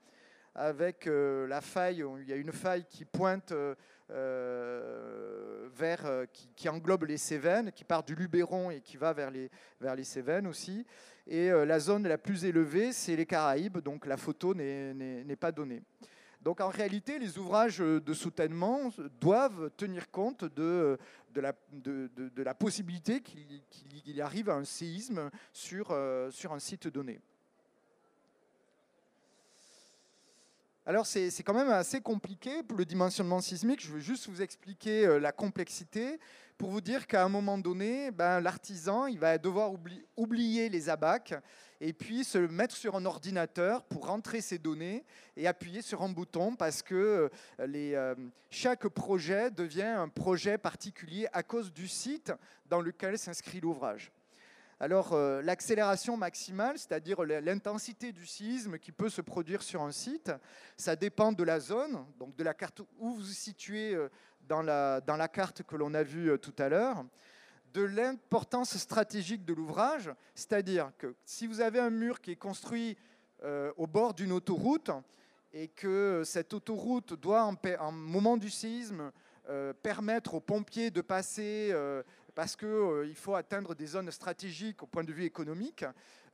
[0.55, 3.53] avec la faille, il y a une faille qui pointe
[4.10, 9.95] vers, qui, englobe les Cévennes, qui part du Luberon et qui va vers les, vers
[9.95, 10.86] les Cévennes aussi.
[11.29, 15.51] Et euh, la zone la plus élevée, c'est les Caraïbes, donc la photo n'est pas
[15.51, 15.84] donnée.
[16.41, 20.97] Donc en réalité, les ouvrages de soutènement doivent tenir compte de,
[21.36, 25.88] la, possibilité qu'il arrive un séisme sur,
[26.32, 27.19] sur un site donné.
[30.89, 33.80] Alors c'est quand même assez compliqué pour le dimensionnement sismique.
[33.80, 36.19] Je veux juste vous expliquer euh, la complexité
[36.58, 39.71] pour vous dire qu'à un moment donné, ben, l'artisan il va devoir
[40.17, 41.36] oublier les abacs
[41.80, 45.06] et puis se mettre sur un ordinateur pour rentrer ses données
[45.38, 48.15] et appuyer sur un bouton parce que euh, les, euh,
[48.49, 52.34] chaque projet devient un projet particulier à cause du site
[52.65, 54.12] dans lequel s'inscrit l'ouvrage.
[54.82, 60.32] Alors euh, l'accélération maximale, c'est-à-dire l'intensité du séisme qui peut se produire sur un site,
[60.78, 64.08] ça dépend de la zone, donc de la carte où vous vous situez euh,
[64.48, 67.04] dans la, dans la carte que l'on a vue euh, tout à l'heure,
[67.74, 72.98] de l'importance stratégique de l'ouvrage, c'est-à-dire que si vous avez un mur qui est construit
[73.78, 74.92] au bord d'une autoroute
[75.54, 79.12] et que cette autoroute doit, en, en moment du séisme,
[79.84, 81.72] permettre aux pompiers de passer
[82.39, 85.84] parce qu'il euh, faut atteindre des zones stratégiques au point de vue économique.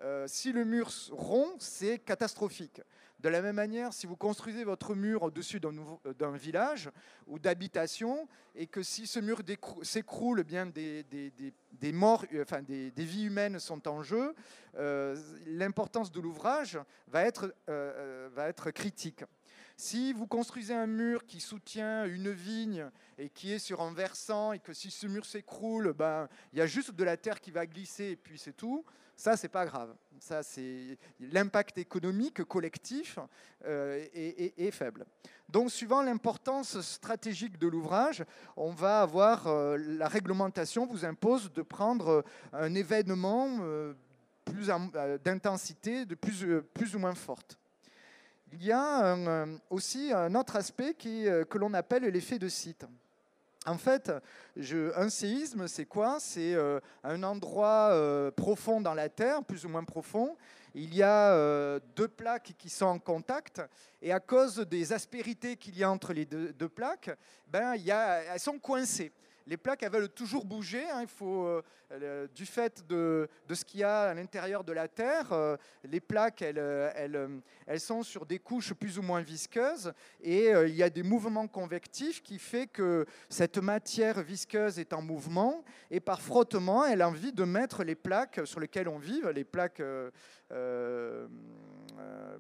[0.04, 2.80] Euh, si le mur rompt, c'est catastrophique.
[3.20, 5.74] De la même manière, si vous construisez votre mur au-dessus d'un
[6.06, 6.92] euh, village
[7.26, 9.42] ou d'habitation, et que si ce mur
[9.82, 14.36] s'écroule, eh bien des, morts, enfin des, vies humaines sont en jeu,
[15.48, 19.24] l'importance de l'ouvrage va être critique.
[19.78, 24.54] Si vous construisez un mur qui soutient une vigne et qui est sur un versant
[24.54, 27.52] et que si ce mur s'écroule, ben, il y a juste de la terre qui
[27.52, 28.86] va glisser et puis c'est tout,
[29.18, 29.94] ça, c'est pas grave.
[30.20, 33.20] Ça, c'est l'impact économique collectif
[33.66, 35.06] euh, est, faible.
[35.50, 38.24] Donc, suivant l'importance stratégique de l'ouvrage,
[38.56, 43.94] on va avoir euh, la réglementation vous impose de prendre un événement euh,
[44.44, 44.70] plus
[45.24, 47.58] d'intensité, de plus ou moins forte
[48.52, 52.86] il y a euh, aussi un autre aspect euh, que l'on appelle l'effet de site.
[53.66, 54.12] En fait,
[54.96, 56.20] un séisme, c'est quoi?
[56.20, 60.38] C'est euh, un endroit profond dans la Terre, plus ou moins profond.
[60.76, 63.62] Il y a deux plaques qui sont en contact,
[64.04, 67.10] et à cause des aspérités qu'il y a entre les deux, plaques,
[67.48, 69.12] ben, elles sont coincées
[69.48, 70.84] les plaques elles veulent toujours bouger.
[70.90, 71.02] Hein.
[71.02, 74.88] il faut, euh, euh, du fait de, ce qu'il y a à l'intérieur de la
[74.88, 80.50] Terre, euh, les plaques elles, elles, sont sur des couches plus ou moins visqueuses et
[80.50, 85.64] il y a des mouvements convectifs qui fait que cette matière visqueuse est en mouvement
[85.92, 89.44] et par frottement, elle a envie de mettre les plaques sur lesquelles on vit, les
[89.44, 89.82] plaques
[90.52, 91.28] euh,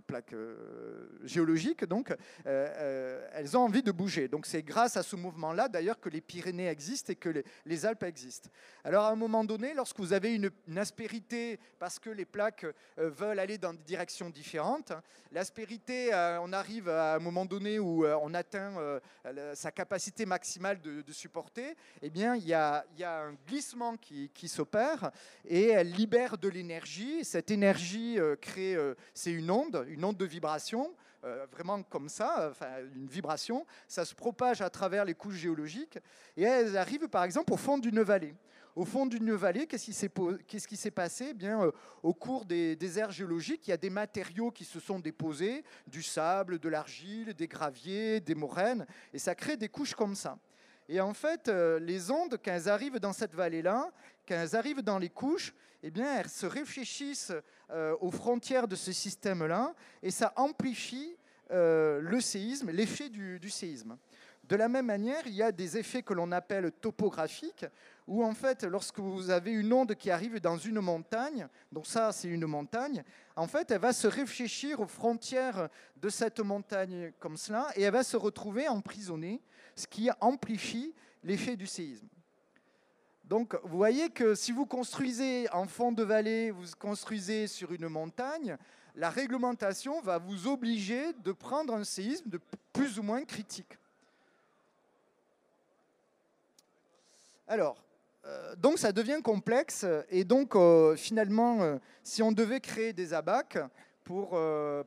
[0.06, 2.16] plaques euh, géologiques, donc,
[2.46, 4.28] euh, elles ont envie de bouger.
[4.28, 8.04] Donc c'est grâce à ce mouvement-là, d'ailleurs, que les Pyrénées existent et que les, Alpes
[8.04, 8.50] existent.
[8.84, 12.66] Alors à un moment donné, lorsque vous avez une, aspérité, parce que les plaques
[12.98, 14.94] veulent aller dans des directions différentes,
[15.32, 16.10] l'aspérité,
[16.42, 19.00] on arrive à un moment donné où on atteint
[19.54, 25.12] sa capacité maximale de, supporter, eh bien, il y a, un glissement qui, qui s'opère
[25.46, 27.24] et elle libère de l'énergie.
[27.24, 28.78] Cette énergie crée,
[29.14, 34.06] c'est une onde, une onde de vibration, euh, vraiment comme ça, enfin, une vibration, ça
[34.06, 35.98] se propage à travers les couches géologiques
[36.38, 38.36] et elles arrivent par exemple au fond d'une vallée.
[38.76, 41.28] Au fond d'une vallée, qu'est-ce qui s'est passé?
[41.30, 41.72] Eh bien, euh,
[42.04, 45.64] Au cours des, des aires géologiques, il y a des matériaux qui se sont déposés,
[45.88, 50.38] du sable, de l'argile, des graviers, des moraines, et ça crée des couches comme ça.
[50.88, 53.92] Et en fait, euh, les ondes, quand elles arrivent dans cette vallée-là,
[54.28, 55.54] quand elles arrivent dans les couches,
[55.88, 57.32] eh bien, elles se réfléchissent
[57.70, 61.16] euh, aux frontières de ce système-là, et ça amplifie
[61.52, 63.96] euh, le séisme, l'effet du, séisme.
[64.46, 67.68] De la même manière, il y a des effets que l'on appelle topographiques,
[68.08, 72.12] où en fait, lorsque vous avez une onde qui arrive dans une montagne, donc ça
[72.12, 73.04] c'est une montagne,
[73.36, 77.94] en fait, elle va se réfléchir aux frontières de cette montagne comme cela, et elle
[77.94, 79.40] va se retrouver emprisonnée,
[79.76, 82.08] ce qui amplifie l'effet du séisme.
[83.28, 87.88] Donc, vous voyez que si vous construisez en fond de vallée, vous construisez sur une
[87.88, 88.56] montagne,
[88.96, 92.40] la réglementation va vous obliger de prendre un séisme de
[92.72, 93.80] plus ou moins critique.
[97.48, 97.84] Alors,
[98.26, 103.14] euh, donc ça devient complexe et donc euh, finalement, euh, si on devait créer des
[103.14, 103.58] abacs
[104.04, 104.40] pour,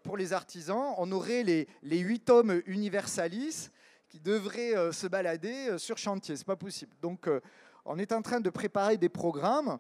[0.05, 3.71] pour les artisans, on aurait les, les 8 tomes universalis
[4.09, 6.37] qui devraient se balader sur chantier.
[6.37, 6.93] C'est pas possible.
[7.03, 7.29] Donc
[7.91, 9.79] on est en train de préparer des programmes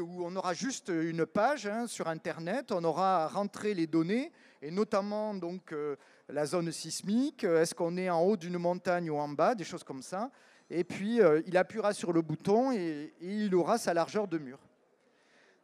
[0.00, 4.30] où on aura juste une page hein, sur Internet, on aura rentré les données,
[4.62, 5.96] et notamment donc, euh,
[6.28, 9.64] la zone sismique, euh, est-ce qu'on est en haut d'une montagne ou en bas, des
[9.64, 10.30] choses comme ça.
[10.70, 14.60] Et puis, euh, il appuiera sur le bouton et, il aura sa largeur de mur.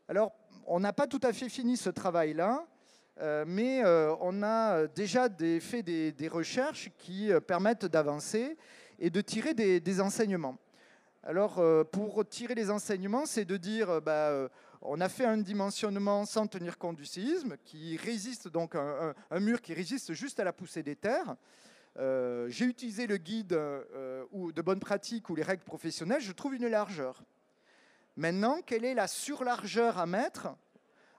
[0.08, 0.32] Alors,
[0.66, 2.66] on n'a pas tout à fait fini ce travail-là.
[3.46, 3.82] mais
[4.20, 5.28] on a déjà
[5.60, 8.56] fait des, recherches qui permettent d'avancer
[8.98, 10.56] et de tirer des, enseignements.
[11.22, 14.48] Alors, pour tirer les enseignements, c'est de dire, bah,
[14.82, 19.60] on a fait un dimensionnement sans tenir compte du séisme, qui résiste donc un, mur
[19.60, 21.36] qui résiste juste à la poussée des terres.
[21.98, 26.32] Euh, j'ai utilisé le guide euh, ou de bonne pratique ou les règles professionnelles, je
[26.32, 27.22] trouve une largeur.
[28.16, 30.48] Maintenant, quelle est la surlargeur à mettre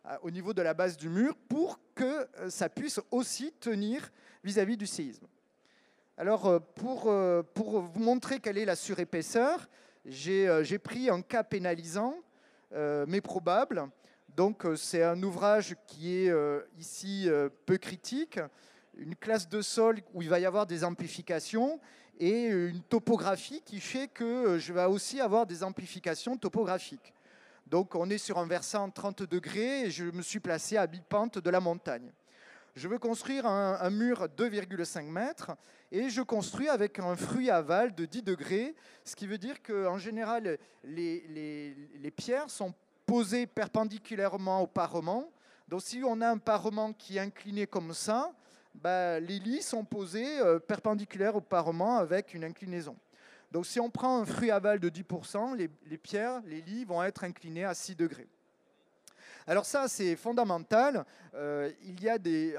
[0.08, 4.12] euh, au niveau de la base du mur pour que ça puisse aussi tenir
[4.44, 5.28] vis-à-vis du séisme?
[6.18, 7.14] Alors, pour,
[7.54, 9.68] pour vous montrer quelle est la surépaisseur,
[10.06, 12.16] j'ai pris un cas pénalisant
[12.74, 13.90] euh, mais probable.
[14.36, 17.30] Donc euh, c'est un ouvrage qui est euh, ici
[17.66, 18.40] peu critique,
[18.98, 21.80] une classe de sol où il va y avoir des amplifications
[22.20, 27.14] et une topographie qui fait que je vais aussi avoir des amplifications topographiques.
[27.68, 31.40] Donc on est sur un versant 30 degrés et je me suis placé à bipente
[31.40, 32.12] de la montagne.
[32.76, 35.52] Je veux construire un, mur 2,5 mètres
[35.92, 39.98] et je construis avec un fruit aval de 10 degrés, ce qui veut dire qu'en
[39.98, 42.74] général, les, les, pierres sont
[43.06, 45.30] posées perpendiculairement au parement.
[45.68, 48.32] Donc si on a un parement qui est incliné comme ça,
[48.76, 52.96] bah, les lits sont posés euh, perpendiculaires au parement avec une inclinaison.
[53.52, 57.04] Donc si on prend un fruit aval de 10%, les, les pierres, les lits vont
[57.04, 58.30] être inclinés à 6 degrés.
[59.48, 61.06] Alors ça, c'est fondamental.
[61.34, 62.56] Euh, il y a des,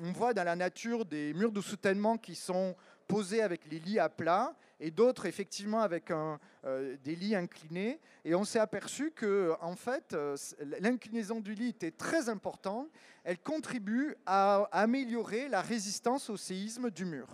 [0.00, 2.74] on voit dans la nature des murs de soutènement qui sont
[3.06, 8.00] posés avec les lits à plat et d'autres effectivement avec un, euh, des lits inclinés.
[8.24, 10.36] Et on s'est aperçu que en fait, euh,
[10.80, 12.88] l'inclinaison du lit était très importante.
[13.22, 17.28] Elle contribue à améliorer la résistance au séisme du mur.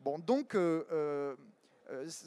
[0.00, 1.36] Bon, donc euh,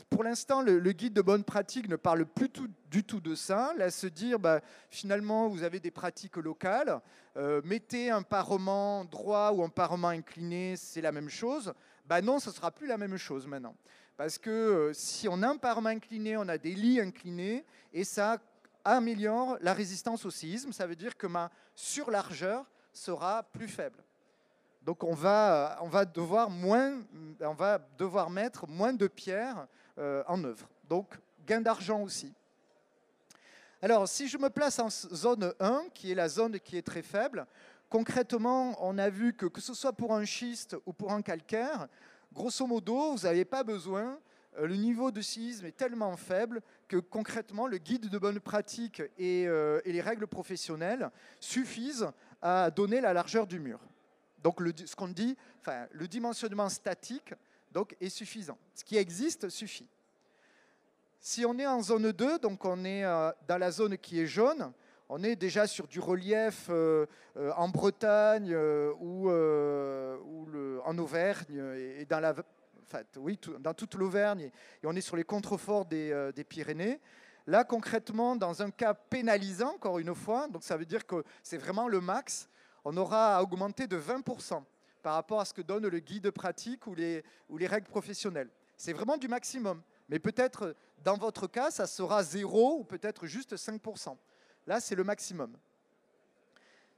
[0.09, 2.49] pour l'instant, le, guide de bonne pratique ne parle plus
[2.89, 3.73] du tout de ça.
[3.77, 7.01] Là, se dire, bah, finalement, vous avez des pratiques locales.
[7.37, 11.73] Euh, mettez un parement droit ou un parement incliné, c'est la même chose.
[12.05, 13.75] Bah non, ce ne sera plus la même chose maintenant.
[14.15, 18.03] Parce que euh, si on a un parement incliné, on a des lits inclinés, et
[18.03, 18.37] ça
[18.85, 20.71] améliore la résistance au séisme.
[20.71, 24.01] Ça veut dire que ma surlargeur sera plus faible.
[24.85, 26.51] Donc on va, on va, devoir,
[28.29, 29.67] mettre moins de pierres
[29.97, 30.69] euh, en œuvre.
[30.87, 31.17] Donc
[31.47, 32.31] gain d'argent aussi.
[33.81, 37.01] Alors si je me place en zone 1, qui est la zone qui est très
[37.01, 37.47] faible,
[37.89, 41.87] concrètement on a vu que que ce soit pour un schiste ou pour un calcaire,
[42.31, 44.19] grosso modo vous n'avez pas besoin,
[44.59, 49.01] euh, le niveau de séisme est tellement faible que concrètement le guide de bonne pratique
[49.19, 53.79] euh, et les règles professionnelles suffisent à donner la largeur du mur.
[54.45, 57.33] Donc le, ce qu'on dit, enfin, le dimensionnement statique
[57.71, 58.59] donc, est suffisant.
[58.75, 59.87] Ce qui existe suffit.
[61.19, 64.27] Si on est en zone 2, donc on est euh, dans la zone qui est
[64.27, 64.71] jaune,
[65.09, 68.55] on est déjà sur du relief euh, euh, en Bretagne
[68.99, 71.63] ou, en Auvergne
[71.97, 72.35] et, dans la,
[73.17, 77.01] oui, dans toute l'Auvergne et on est sur les contreforts des, des, Pyrénées.
[77.47, 81.57] Là, concrètement, dans un cas pénalisant, encore une fois, donc ça veut dire que c'est
[81.57, 82.47] vraiment le max,
[82.85, 84.63] on aura augmenté de 20%
[85.01, 88.49] par rapport à ce que donne le guide pratique ou les, règles professionnelles.
[88.77, 89.81] C'est vraiment du maximum.
[90.07, 94.15] Mais peut-être dans votre cas, ça sera 0 ou peut-être juste 5%.
[94.67, 95.57] Là, c'est le maximum.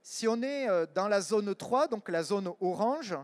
[0.02, 3.16] Si on est euh, dans la zone 3, donc la zone orange,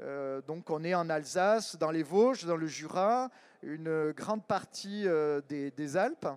[0.00, 3.30] euh, donc on est en Alsace, dans les Vosges, dans le Jura,
[3.62, 6.28] une grande partie euh, des, Alpes,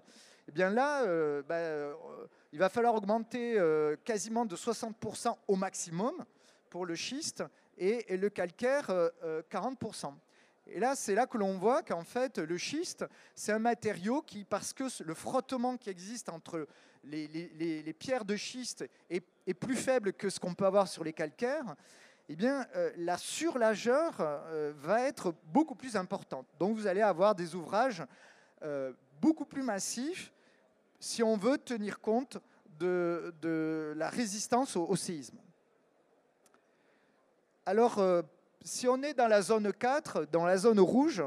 [0.47, 1.05] eh bien là,
[1.43, 1.93] bah,
[2.51, 6.25] il va falloir augmenter euh, quasiment de 60% au maximum
[6.69, 7.43] pour le schiste
[7.77, 8.89] et, le calcaire 40%.
[8.91, 10.09] Euh, euh,
[10.71, 14.43] et là, c'est là que l'on voit qu'en fait, le schiste, c'est un matériau qui,
[14.43, 16.67] parce que le frottement qui existe entre
[17.03, 21.75] les, pierres de schiste est, plus faible que ce qu'on peut avoir sur les calcaires,
[22.27, 24.13] eh bien, la surlageur
[24.75, 26.45] va être beaucoup plus importante.
[26.59, 28.03] Donc, vous allez avoir des ouvrages
[29.19, 30.31] beaucoup plus massifs
[30.99, 32.37] si on veut tenir compte
[32.79, 35.37] de, la résistance au, séisme.
[37.65, 38.21] Alors, euh,
[38.63, 41.23] si on est dans la zone 4, dans la zone rouge,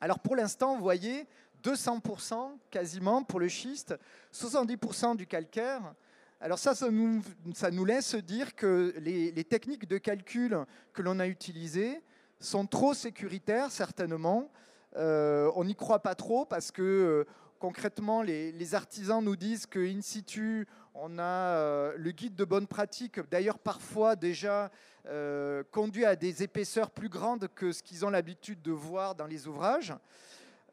[0.00, 1.26] alors pour l'instant, vous voyez,
[1.62, 3.94] 200% quasiment pour le schiste,
[4.32, 5.94] 70% du calcaire.
[6.40, 10.58] Alors ça, ça nous, laisse dire que les, les techniques de calcul
[10.92, 12.02] que l'on a utilisées
[12.40, 14.50] sont trop sécuritaires, certainement.
[14.96, 17.24] Euh, on n'y croit pas trop parce que euh,
[17.64, 23.18] concrètement, les, artisans nous disent qu'in situ, on a euh, le guide de bonne pratique,
[23.30, 24.70] d'ailleurs parfois déjà
[25.06, 29.26] euh, conduit à des épaisseurs plus grandes que ce qu'ils ont l'habitude de voir dans
[29.26, 29.94] les ouvrages.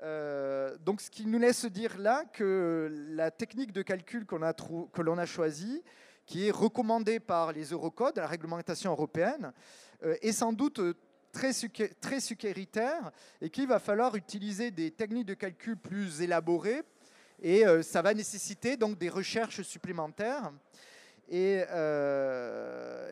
[0.04, 5.18] Euh, donc ce qui nous laisse dire là que la technique de calcul que l'on
[5.18, 5.82] a choisie,
[6.26, 9.54] qui est recommandé par les Eurocodes, la réglementation européenne,
[10.02, 10.82] est sans doute
[11.32, 11.52] très,
[12.00, 13.12] très sécuritaire
[13.42, 16.82] et qu'il va falloir utiliser des techniques de calcul plus élaborées
[17.42, 20.52] et ça va nécessiter donc des recherches supplémentaires.
[21.28, 21.64] Et,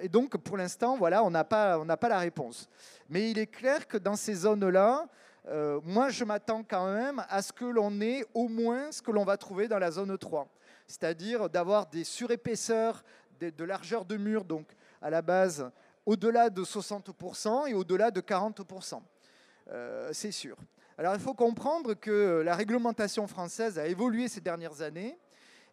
[0.02, 2.70] et donc, pour l'instant, voilà, on n'a pas, pas la réponse.
[3.10, 5.08] Mais il est clair que dans ces zones-là,
[5.48, 9.12] euh, moi, je m'attends quand même à ce que l'on ait au moins ce que
[9.12, 10.48] l'on va trouver dans la zone 3,
[10.86, 13.04] c'est-à-dire d'avoir des surépaisseurs
[13.40, 14.68] de, largeur de mur, donc
[15.02, 15.72] à la base
[16.10, 19.00] au-delà de 60% et au-delà de 40%.
[19.70, 20.58] Euh, c'est sûr.
[20.98, 25.20] Alors il faut comprendre que la réglementation française a évolué ces dernières années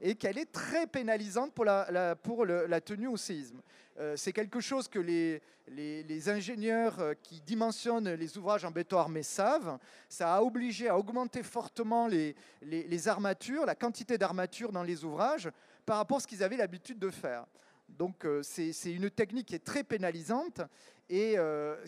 [0.03, 3.63] et qu'elle est très pénalisante pour la, pour la tenue au séisme.
[3.99, 8.99] Euh, c'est quelque chose que les, les, ingénieurs euh, qui dimensionnent les ouvrages en béton
[8.99, 9.79] armé savent.
[10.11, 15.49] Ça a obligé à augmenter fortement les, les armatures, la quantité d'armatures dans les ouvrages
[15.87, 17.47] par rapport à ce qu'ils avaient l'habitude de faire.
[17.89, 20.61] Donc euh, c'est une technique qui est très pénalisante.
[21.09, 21.37] Et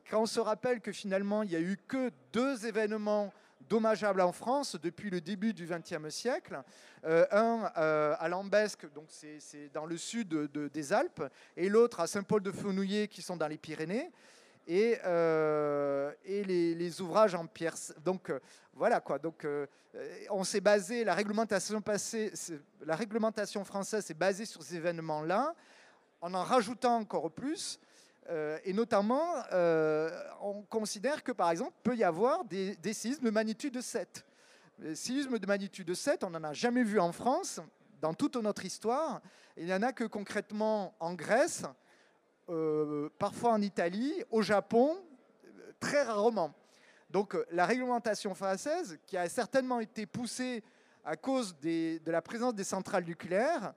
[0.09, 3.33] quand on se rappelle que finalement il n'y a eu que deux événements
[3.69, 6.63] dommageable en France depuis le début du XXe siècle.
[7.05, 11.23] Euh, un euh, à Lambesque, donc c'est dans le sud des Alpes,
[11.57, 14.11] et l'autre à Saint-Paul-de-Fenouillet, qui sont dans les Pyrénées.
[14.67, 17.75] Et, euh, les, ouvrages en pierre.
[18.05, 18.31] Donc
[18.75, 19.19] voilà quoi.
[19.19, 19.47] Donc
[20.31, 21.81] on s'est basé, la réglementation
[23.65, 25.55] française s'est basée sur ces événements-là,
[26.21, 27.81] en en rajoutant encore plus.
[28.31, 30.11] Euh, et notamment, euh,
[30.43, 34.25] on considère que, par exemple, peut y avoir des, séismes de magnitude 7.
[34.81, 37.61] Les séismes de magnitude 7, on n'en a jamais vu en France,
[38.01, 39.23] dans toute notre histoire.
[39.57, 41.65] Il n'y en a que concrètement en Grèce,
[42.51, 44.97] euh, parfois en Italie, au Japon,
[45.81, 46.55] très rarement.
[47.11, 50.63] Donc la réglementation française, qui a certainement été poussée
[51.05, 53.73] à cause de la présence des centrales nucléaires,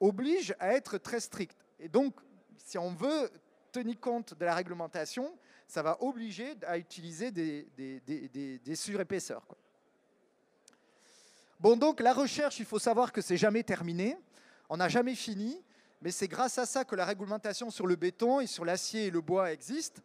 [0.00, 1.56] oblige à être très stricte.
[1.82, 2.14] Et donc,
[2.56, 3.28] si on veut
[3.72, 9.44] tenir compte de la réglementation, ça va obliger à utiliser des, surépaisseurs.
[11.58, 14.16] Bon, donc la recherche, il faut savoir que c'est jamais terminé,
[14.68, 15.60] on n'a jamais fini,
[16.02, 19.10] mais c'est grâce à ça que la réglementation sur le béton et sur l'acier et
[19.10, 20.02] le bois existe.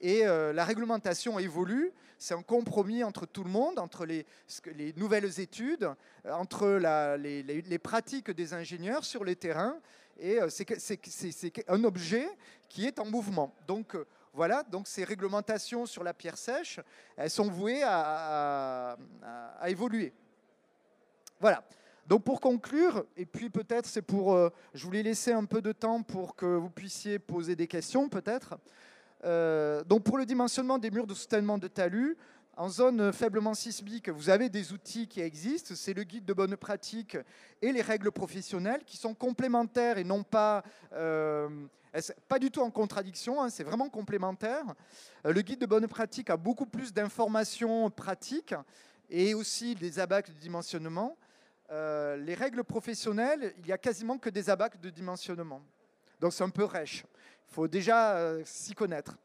[0.00, 4.24] Et euh, la réglementation évolue, c'est un compromis entre tout le monde, entre les,
[4.76, 5.90] les nouvelles études,
[6.24, 6.68] euh, entre
[7.18, 9.78] les, les, pratiques des ingénieurs sur les terrains
[10.18, 12.28] et euh, c'est un objet
[12.68, 13.54] qui est en mouvement.
[13.66, 16.80] Donc euh, voilà, donc ces réglementations sur la pierre sèche,
[17.16, 18.96] elles sont vouées à,
[19.66, 20.12] évoluer.
[21.40, 21.64] Voilà.
[22.06, 25.72] Donc pour conclure, et puis peut-être c'est pour, euh, je voulais laisser un peu de
[25.72, 28.58] temps pour que vous puissiez poser des questions peut-être.
[29.84, 32.16] donc pour le dimensionnement des murs de soutènement de talus,
[32.58, 36.56] en zone faiblement sismique, vous avez des outils qui existent, c'est le guide de bonne
[36.56, 37.16] pratique
[37.62, 41.48] et les règles professionnelles qui sont complémentaires et non pas, euh,
[42.26, 44.64] pas du tout en contradiction, hein, c'est vraiment complémentaire.
[45.24, 48.56] Euh, le guide de bonne pratique a beaucoup plus d'informations pratiques
[49.08, 51.16] et aussi des abacs de dimensionnement.
[51.70, 55.62] Euh, les règles professionnelles, il n'y a quasiment que des abacs de dimensionnement.
[56.18, 57.04] Donc c'est un peu rêche.
[57.50, 59.16] Il faut déjà s'y connaître.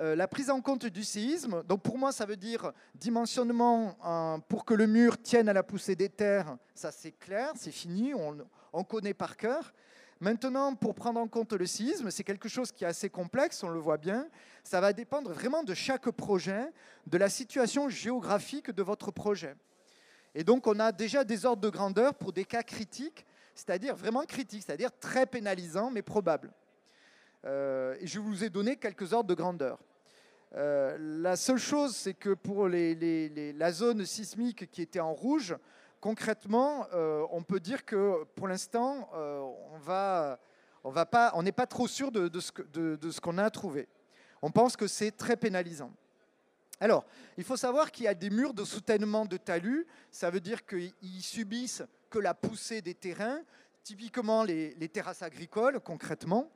[0.00, 4.38] Euh, la prise en compte du séisme, donc pour moi ça veut dire dimensionnement euh,
[4.48, 8.12] pour que le mur tienne à la poussée des terres, ça c'est clair, c'est fini,
[8.12, 9.72] on, connaît par cœur.
[10.18, 13.68] Maintenant, pour prendre en compte le séisme, c'est quelque chose qui est assez complexe, on
[13.68, 14.26] le voit bien.
[14.64, 16.72] Ça va dépendre vraiment de chaque projet,
[17.06, 19.54] de la situation géographique de votre projet.
[20.34, 24.24] Et donc, on a déjà des ordres de grandeur pour des cas critiques, c'est-à-dire vraiment
[24.24, 26.50] critiques, c'est-à-dire très pénalisants, mais probables.
[27.44, 29.78] Euh, et je vous ai donné quelques ordres de grandeur.
[30.54, 35.56] Euh, la seule chose, c'est que pour la zone sismique qui était en rouge,
[36.00, 39.10] concrètement, euh, on peut dire que pour l'instant,
[40.84, 43.88] on n'est pas trop sûr de, ce qu'on a trouvé.
[44.40, 45.92] On pense que c'est très pénalisant.
[46.80, 47.04] Alors,
[47.36, 49.86] il faut savoir qu'il y a des murs de soutènement de talus.
[50.10, 50.92] Ça veut dire qu'ils
[51.22, 53.40] subissent que la poussée des terrains,
[53.82, 56.50] typiquement les terrasses agricoles, concrètement.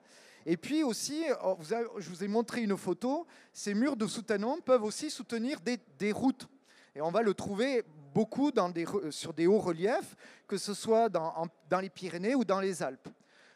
[0.46, 1.56] Et puis aussi, oh,
[1.98, 6.48] je vous ai montré une photo, ces murs de soutènement peuvent aussi soutenir des, routes.
[6.94, 7.84] Et on va le trouver
[8.14, 8.50] beaucoup
[9.10, 10.16] sur des hauts reliefs,
[10.46, 11.48] que ce soit dans,
[11.80, 13.08] les Pyrénées ou dans les Alpes.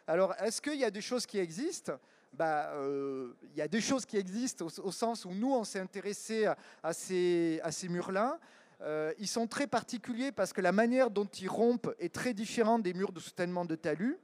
[0.06, 1.92] Alors, est-ce qu'il y a des choses qui existent?
[2.32, 5.80] Bah, euh, il y a des choses qui existent au, sens où nous, on s'est
[5.80, 6.46] intéressé
[6.82, 8.38] à, ces, à ces murs-là.
[8.80, 12.82] Euh, ils sont très particuliers parce que la manière dont ils rompent est très différente
[12.82, 14.18] des murs de soutènement de talus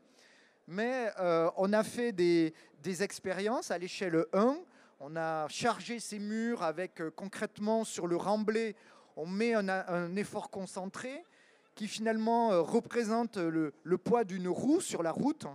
[0.69, 2.53] mais euh, on a fait des,
[3.01, 4.57] expériences à l'échelle 1.
[5.01, 8.77] On a chargé ces murs avec euh, concrètement sur le remblai,
[9.17, 11.25] on met un, effort concentré
[11.75, 15.47] qui finalement euh, représente le, poids d'une roue sur la route.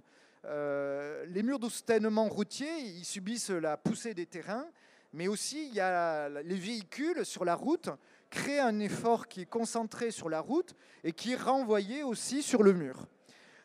[0.46, 4.66] Les murs de soutènement routier, ils subissent la poussée des terrains,
[5.14, 7.90] mais aussi il y a les véhicules sur la route
[8.30, 12.64] créent un effort qui est concentré sur la route et qui est renvoyé aussi sur
[12.64, 13.08] le mur.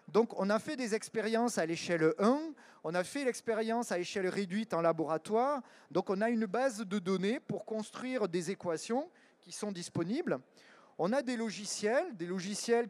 [0.09, 2.41] Donc on a fait des expériences à l'échelle 1,
[2.83, 6.99] on a fait l'expérience à échelle réduite en laboratoire, donc on a une base de
[6.99, 10.39] données pour construire des équations qui sont disponibles.
[10.97, 12.89] On a des logiciels, des logiciels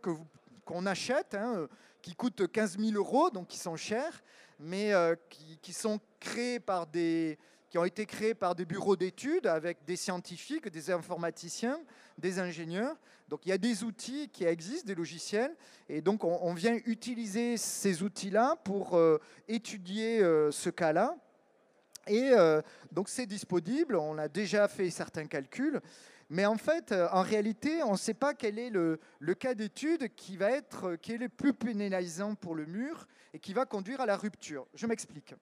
[0.64, 1.68] qu'on achète, hein,
[2.02, 4.22] qui coûtent 15 000 euros, donc qui sont chers,
[4.60, 5.14] mais euh,
[5.60, 7.38] qui, sont créés par des,
[7.70, 11.80] qui ont été créés par des bureaux d'études avec des scientifiques, des informaticiens,
[12.16, 12.96] des ingénieurs.
[13.28, 15.54] Donc il y a des outils qui existent, des logiciels,
[15.88, 21.14] et donc on, vient utiliser ces outils-là pour euh, étudier ce cas-là.
[22.06, 22.32] Et
[22.90, 25.82] donc c'est disponible, on a déjà fait certains calculs.
[26.30, 28.98] Mais en fait, euh, en réalité, on ne sait pas quel est le,
[29.38, 33.38] cas d'étude qui va être euh, qui est le plus pénalisant pour le mur et
[33.38, 34.66] qui va conduire à la rupture.
[34.74, 35.34] Je m'explique.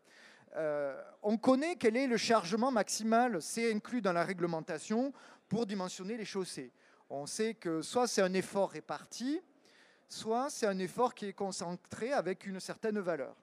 [0.57, 5.13] Euh, on connaît quel est le chargement maximal, c'est inclus dans la réglementation
[5.49, 6.73] pour dimensionner les chaussées.
[7.11, 9.41] On sait que soit c'est un effort réparti,
[10.09, 13.37] soit c'est un effort qui est concentré avec une certaine valeur.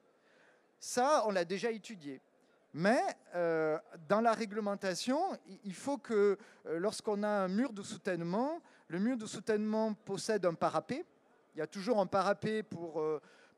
[0.80, 2.20] Ça, on l'a déjà étudié.
[2.72, 3.00] Mais
[3.36, 6.36] euh, dans la réglementation, il faut que
[6.66, 11.04] euh, lorsqu'on a un mur de soutènement, le mur de soutènement possède un parapet.
[11.54, 13.00] Il y a toujours un parapet pour,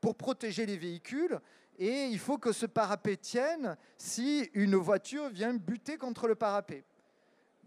[0.01, 1.39] pour protéger les véhicules.
[1.79, 6.83] Et il faut que ce parapet tienne si une voiture vient buter contre le parapet.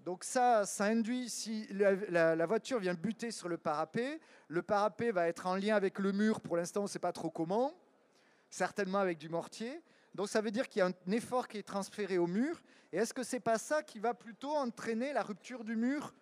[0.05, 5.29] Donc ça, ça induit, si la, voiture vient buter sur le parapet, le parapet va
[5.29, 7.75] être en lien avec le mur, pour l'instant on ne sait pas trop comment,
[8.49, 9.83] certainement avec du mortier.
[10.15, 12.61] Donc ça veut dire qu'il y a un effort qui est transféré au mur.
[12.93, 16.15] Et est-ce que ce n'est pas ça qui va plutôt entraîner la rupture du mur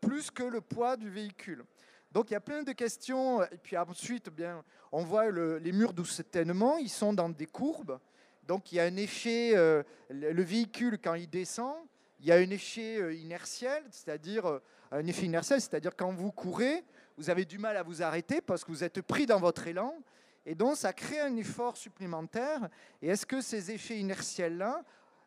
[0.00, 1.64] plus que le poids du véhicule?
[2.12, 3.42] Donc il y a plein de questions.
[3.44, 7.98] Et puis ensuite, bien, on voit les murs de soutènement, ils sont dans des courbes.
[8.46, 11.74] Donc il y a un effet, euh, le véhicule quand il descend,
[12.20, 16.32] il y a un effet euh, inertiel, c'est-à-dire euh, un effet inertiel, c'est-à-dire quand vous
[16.32, 16.84] courez,
[17.16, 19.94] vous avez du mal à vous arrêter parce que vous êtes pris dans votre élan.
[20.44, 22.68] Et donc, ça crée un effort supplémentaire.
[23.02, 24.84] Et est-ce que ces effets inertiels-là,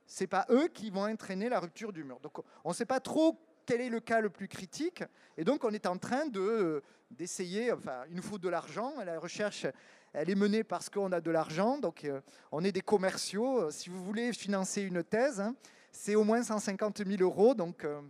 [0.08, 2.20] ce n'est pas eux qui vont entraîner la rupture du mur?
[2.22, 3.38] Donc, on ne sait pas trop
[3.70, 5.04] quel est le cas le plus critique.
[5.38, 8.96] Et donc, on est en train de, d'essayer, enfin, il nous faut de l'argent.
[9.06, 9.68] La recherche,
[10.12, 11.78] elle est menée parce qu'on a de l'argent.
[11.78, 12.20] Donc, euh,
[12.52, 13.70] on est des commerciaux.
[13.70, 15.54] Si vous voulez financer une thèse, hein,
[15.92, 17.54] c'est au moins 150 000 euros.
[17.54, 18.02] Donc, euh,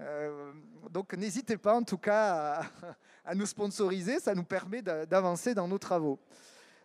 [0.00, 0.52] euh,
[0.90, 2.62] donc n'hésitez pas en tout cas
[3.24, 6.18] à, nous sponsoriser, ça nous permet d'avancer dans nos travaux.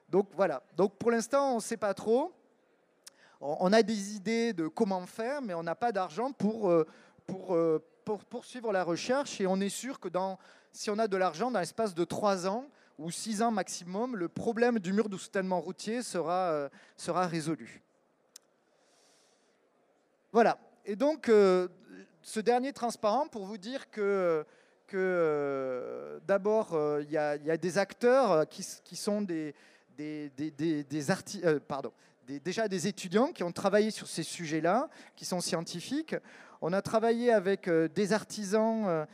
[0.10, 2.32] Donc voilà, donc pour l'instant on ne sait pas trop.
[3.42, 6.86] On, a des idées de comment faire, mais on n'a pas d'argent pour, euh,
[7.26, 10.38] pour, euh, pour, poursuivre la recherche et on est sûr que dans,
[10.72, 12.66] si on a de l'argent, dans l'espace de 3 ans
[12.98, 17.82] ou 6 ans maximum, le problème du mur de soutènement routier sera, sera résolu.
[20.32, 21.30] Voilà, et donc
[22.22, 24.46] ce dernier transparent pour vous dire que,
[24.88, 29.56] que euh, d'abord, euh, il y, a des acteurs euh, qui, qui sont des,
[29.98, 30.52] des, des,
[30.84, 31.92] des pardon,
[32.28, 36.16] déjà des étudiants qui ont travaillé sur ces sujets-là, qui sont scientifiques.
[36.62, 39.08] On a travaillé avec des artisans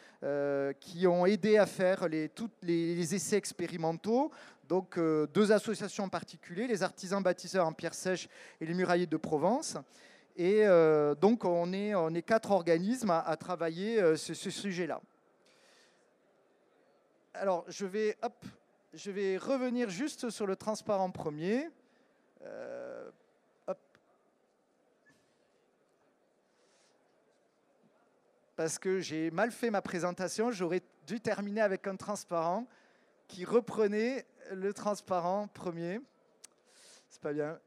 [0.79, 2.29] qui ont aidé à faire les,
[2.61, 4.31] les, essais expérimentaux.
[4.67, 8.27] Donc, deux associations en particulier, les artisans bâtisseurs en pierre sèche
[8.59, 9.77] et les murailliers de Provence.
[10.37, 15.01] Et euh, donc, on est, quatre organismes à, travailler euh, ce, sujet-là.
[17.33, 21.67] Alors, je vais, revenir juste sur le transparent premier.
[22.43, 22.96] Euh,
[28.57, 32.65] Parce que j'ai mal fait ma présentation, j'aurais dû terminer avec un transparent
[33.27, 36.01] qui reprenait le transparent premier.
[37.07, 37.59] C'est pas bien.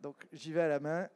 [0.00, 1.08] Donc j'y vais à la main.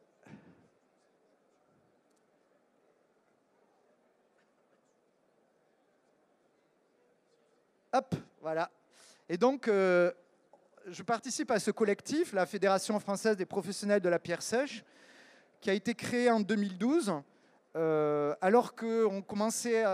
[7.94, 8.70] Hop, voilà.
[9.26, 10.12] Et donc, euh,
[10.86, 14.84] je participe à ce collectif, la Fédération française des professionnels de la pierre sèche,
[15.60, 17.12] qui a été créé en 2012,
[17.76, 19.84] euh, alors qu'on commençait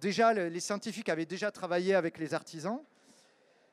[0.00, 2.80] déjà, les scientifiques avaient déjà travaillé avec les artisans.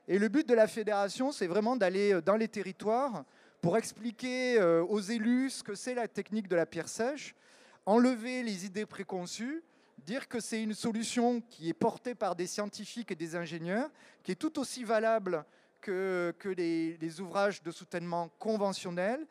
[0.07, 3.23] Et le but de la fédération, c'est vraiment d'aller euh, dans les territoires
[3.61, 7.35] pour expliquer euh, aux élus ce que c'est la technique de la pierre sèche,
[7.85, 9.63] enlever les idées préconçues,
[9.99, 13.89] dire que c'est une solution qui est portée par des scientifiques et des ingénieurs,
[14.23, 15.45] qui est tout aussi valable
[15.79, 19.25] que, que les, ouvrages de soutènement conventionnels,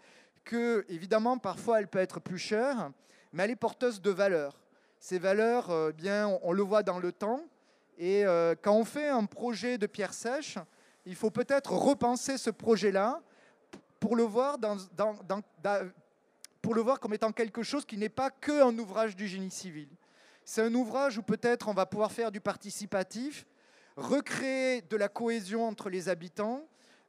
[0.89, 2.91] évidemment parfois elle peut être plus chère,
[3.33, 4.61] mais elle est porteuse de valeurs.
[4.99, 7.43] Ces valeurs, euh, bien, on, le voit dans le temps,
[7.97, 10.59] Et euh, quand on fait un projet de pierre sèche,
[11.07, 13.23] il faut peut-être repenser ce projet-là
[13.99, 14.77] pour le voir dans,
[16.61, 19.51] pour le voir comme étant quelque chose qui n'est pas que un ouvrage du génie
[19.51, 19.89] civil.
[20.45, 23.47] C'est un ouvrage où peut-être on va pouvoir faire du participatif,
[23.97, 26.67] recréer de la cohésion entre les habitants,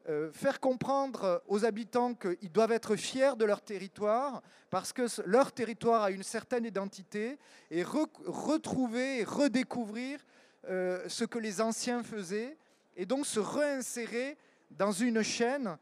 [0.09, 5.51] euh, faire comprendre aux habitants qu'ils doivent être fiers de leur territoire parce que leur
[5.51, 7.37] territoire a une certaine identité
[7.69, 10.19] et retrouver et redécouvrir
[10.67, 12.57] euh, ce que les anciens faisaient
[12.95, 14.37] et donc se réinsérer
[14.71, 15.77] dans une chaîne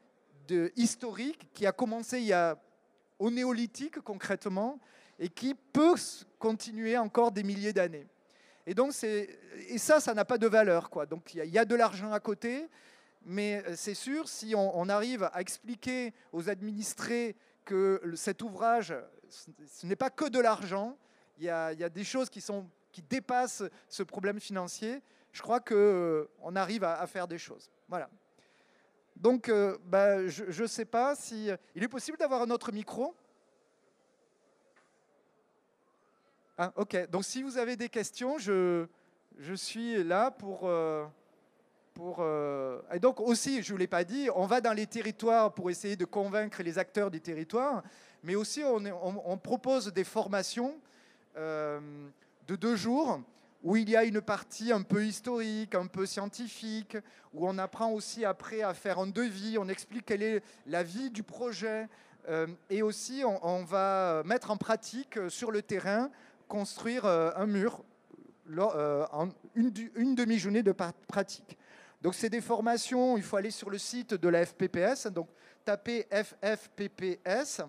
[0.48, 2.58] de, historique qui a commencé il y a,
[3.20, 4.80] au néolithique concrètement
[5.18, 5.96] et qui peut
[6.38, 8.08] continuer encore des milliers d'années.
[8.66, 11.06] Et donc et ça, ça n'a pas de valeur quoi.
[11.06, 12.68] Donc il y, a de l'argent à côté,
[13.26, 18.96] mais euh, c'est sûr, si on, arrive à expliquer aux administrés que cet ouvrage,
[19.30, 20.98] ce n'est pas que de l'argent,
[21.38, 25.02] il, y a des choses qui, sont, qui dépassent ce problème financier,
[25.32, 27.70] je crois qu'on euh, arrive à, faire des choses.
[27.88, 28.10] Voilà.
[29.16, 31.50] Donc, euh, bah, je ne sais pas si...
[31.76, 33.16] Il est possible d'avoir un autre micro?
[36.58, 38.88] Ah, Ok, donc si vous avez des questions, je,
[39.38, 40.68] je suis là pour...
[40.68, 41.06] Euh,
[42.94, 45.70] et donc aussi, je ne vous l'ai pas dit, on va dans les territoires pour
[45.70, 47.84] essayer de convaincre les acteurs des territoires,
[48.24, 50.76] mais aussi on, propose des formations
[51.38, 51.80] euh,
[52.48, 53.22] de deux jours
[53.64, 56.98] où il y a une partie un peu historique, un peu scientifique,
[57.34, 61.10] où on apprend aussi après à faire un devis, on explique quelle est la vie
[61.10, 61.88] du projet,
[62.30, 66.10] euh, et aussi on, va mettre en pratique sur le terrain,
[66.48, 67.84] construire un mur,
[68.58, 71.59] en une demi-journée de pratique.
[72.02, 75.28] Donc c'est des formations, il faut aller sur le site de la FPPS, donc
[75.66, 77.62] tapez FFPPS,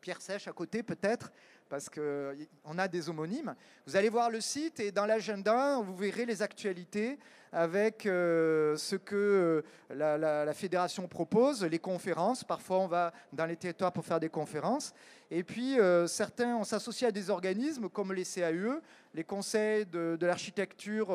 [0.00, 1.32] Pierre Sèche à côté peut-être,
[1.72, 3.54] parce qu'on a des homonymes.
[3.86, 7.18] Vous allez voir le site et dans l'agenda, vous verrez les actualités
[7.50, 12.44] avec euh, ce que euh, la, fédération propose, les conférences.
[12.44, 14.92] Parfois, on va dans les territoires pour faire des conférences.
[15.30, 18.82] Et puis, euh, certains, on s'associe à des organismes comme les CAUE,
[19.14, 21.08] les conseils de, l'architecture,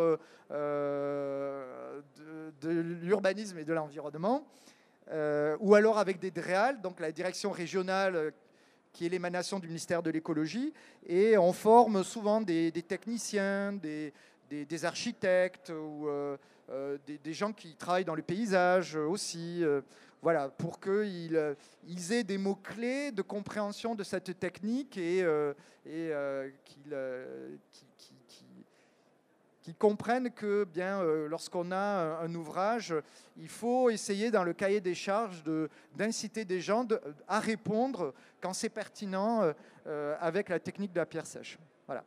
[0.50, 1.68] de,
[2.62, 2.70] de
[3.04, 4.48] l'urbanisme et de l'environnement.
[5.60, 8.34] ou alors avec des DREAL, donc la direction régionale
[8.98, 10.74] qui est l'émanation du ministère de l'écologie,
[11.06, 14.12] et on forme souvent des, techniciens, des,
[14.50, 16.36] des, architectes ou euh,
[16.72, 19.82] euh, des, gens qui travaillent dans le paysage aussi, euh,
[20.24, 21.56] voilà, pour qu'ils
[21.88, 25.20] ils aient des mots-clés de compréhension de cette technique et,
[25.86, 26.12] et
[26.66, 27.87] qu'ils
[29.68, 32.96] qui comprennent que bien euh, lorsqu'on a un, ouvrage,
[33.36, 35.44] il faut essayer dans le cahier des charges
[35.94, 36.88] d'inciter des gens
[37.28, 39.52] à répondre quand c'est pertinent euh,
[39.88, 41.60] euh, avec la technique de la pierre sèche.
[41.86, 42.06] Voilà.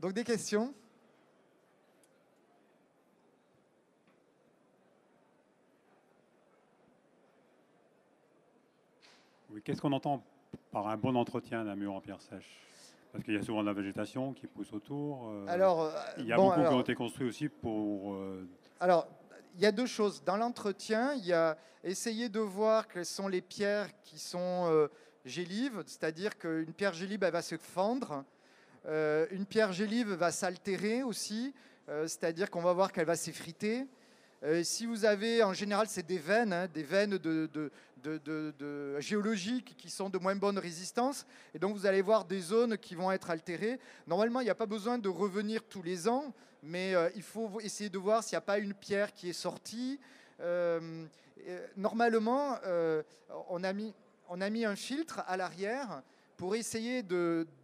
[0.00, 0.74] Donc des questions?
[9.50, 10.24] Oui, qu'est-ce qu'on entend
[10.72, 12.69] par un bon entretien d'un mur en pierre sèche?
[13.12, 15.28] Parce qu'il y a souvent de la végétation qui pousse autour.
[15.28, 18.14] Euh, alors, euh, il y a beaucoup qui ont été construits aussi pour.
[18.14, 18.48] Euh,
[18.78, 19.08] alors,
[19.56, 20.22] il y a deux choses.
[20.24, 24.88] Dans l'entretien, il y a essayer de voir quelles sont les pierres qui sont
[25.24, 28.24] gélives, c'est-à-dire qu'une pierre gélive, elle va se fendre.
[28.86, 31.52] une pierre gélive va s'altérer aussi,
[31.88, 33.86] c'est-à-dire qu'on va voir qu'elle va s'effriter.
[34.62, 37.72] si vous avez, en général, c'est des veines, hein, des veines de, de,
[39.00, 41.26] géologiques qui sont de moins bonne résistance.
[41.54, 43.78] Et donc vous allez voir des zones qui vont être altérées.
[44.06, 46.32] Normalement, il n'y a pas besoin de revenir tous les ans,
[46.62, 49.34] mais euh, il faut essayer de voir s'il n'y a pas une pierre qui est
[49.34, 49.98] sortie.
[50.40, 51.06] Euh,
[51.76, 53.02] normalement, euh,
[53.48, 53.94] on, a mis,
[54.28, 56.02] on a mis un filtre à l'arrière
[56.36, 57.02] pour essayer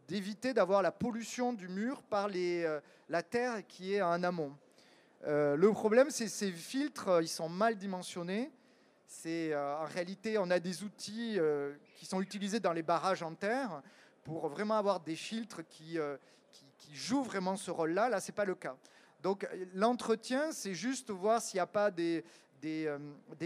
[0.08, 2.28] d'éviter d'avoir la pollution du mur par
[3.08, 4.52] la terre qui est en amont.
[5.24, 8.50] le problème, c'est ces filtres, ils sont mal dimensionnés
[9.06, 13.22] c'est euh, en réalité, on a des outils euh, qui sont utilisés dans les barrages
[13.22, 13.82] en terre
[14.24, 16.16] pour vraiment avoir des filtres qui, euh,
[16.92, 18.08] jouent vraiment ce rôle-là.
[18.08, 18.76] Là, ce n'est pas le cas.
[19.22, 22.24] Donc l'entretien, c'est juste voir s'il n'y a pas des,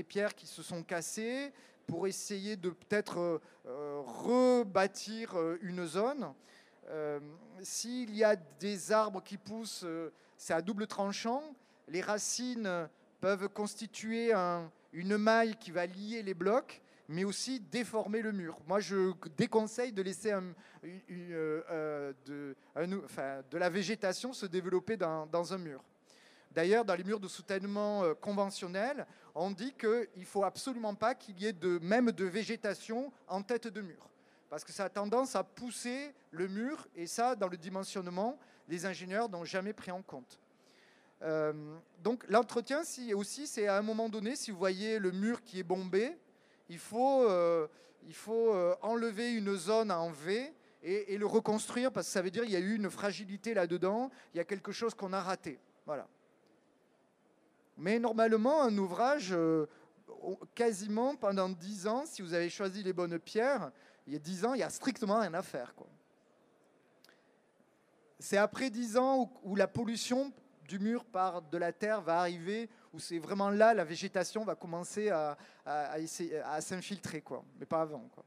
[0.09, 1.53] pierres qui se sont cassées
[1.87, 6.35] pour essayer de peut-être rebâtir une zone.
[7.63, 9.87] S'il y a des arbres qui poussent,
[10.37, 11.43] c'est à double tranchant.
[11.89, 12.89] Les racines
[13.21, 16.81] peuvent constituer un, une maille qui va lier les blocs,
[17.11, 18.57] mais aussi déformer le mur.
[18.69, 25.83] Moi, je déconseille de laisser euh, euh, de, la végétation se développer dans, un mur.
[26.53, 31.17] D'ailleurs, dans les murs de soutènement euh, conventionnels, on dit qu'il ne faut absolument pas
[31.17, 34.09] qu'il y ait de, même de végétation en tête de mur,
[34.49, 38.39] parce que ça a tendance à pousser le mur, et ça, dans le dimensionnement,
[38.69, 40.39] les ingénieurs n'ont jamais pris en compte.
[41.23, 41.53] Euh,
[42.03, 45.59] donc l'entretien si, aussi, c'est à un moment donné, si vous voyez le mur qui
[45.61, 46.17] est bombé,
[46.69, 47.67] il faut, euh,
[48.29, 50.53] euh, enlever une zone en V
[50.83, 54.11] et, le reconstruire parce que ça veut dire qu'il y a eu une fragilité là-dedans,
[54.33, 55.59] il y a quelque chose qu'on a raté.
[55.85, 56.09] Voilà.
[57.77, 59.37] Mais normalement, un ouvrage,
[60.55, 63.71] quasiment pendant 10 ans, si vous avez choisi les bonnes pierres,
[64.07, 65.75] il y a 10 ans, il n'y a strictement rien à faire.
[68.19, 70.33] C'est après 10 ans où, la pollution
[70.71, 74.55] du mur par de la terre va arriver, où c'est vraiment là, la végétation va
[74.55, 77.43] commencer à, à, s'infiltrer, quoi.
[77.59, 78.09] mais pas avant.
[78.15, 78.25] Quoi.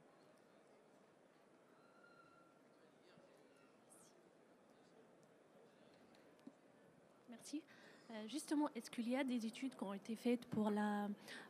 [8.14, 11.08] Euh, justement, est-ce qu'il y a des études qui ont été faites pour la,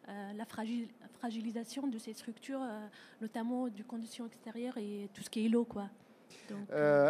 [0.07, 0.45] euh, la
[1.19, 2.87] fragilisation de ces structures, euh,
[3.21, 5.89] notamment du conditions extérieures et tout ce qui est l'eau quoi?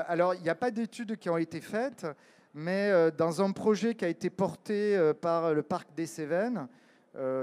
[0.08, 2.06] Alors, il n'y a pas d'études qui ont été faites,
[2.54, 6.68] mais dans un projet qui a été porté par le parc des Cévennes,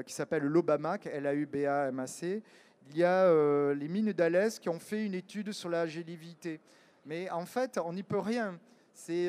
[0.07, 2.43] qui s'appelle l'Obamac, L-A-U-B-A-M-A-C,
[2.91, 6.61] il y a les mines d'Alès qui ont fait une étude sur la gélividité.
[7.05, 8.59] Mais en fait, on n'y peut rien.
[8.93, 9.29] C'est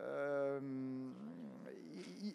[0.00, 0.60] euh,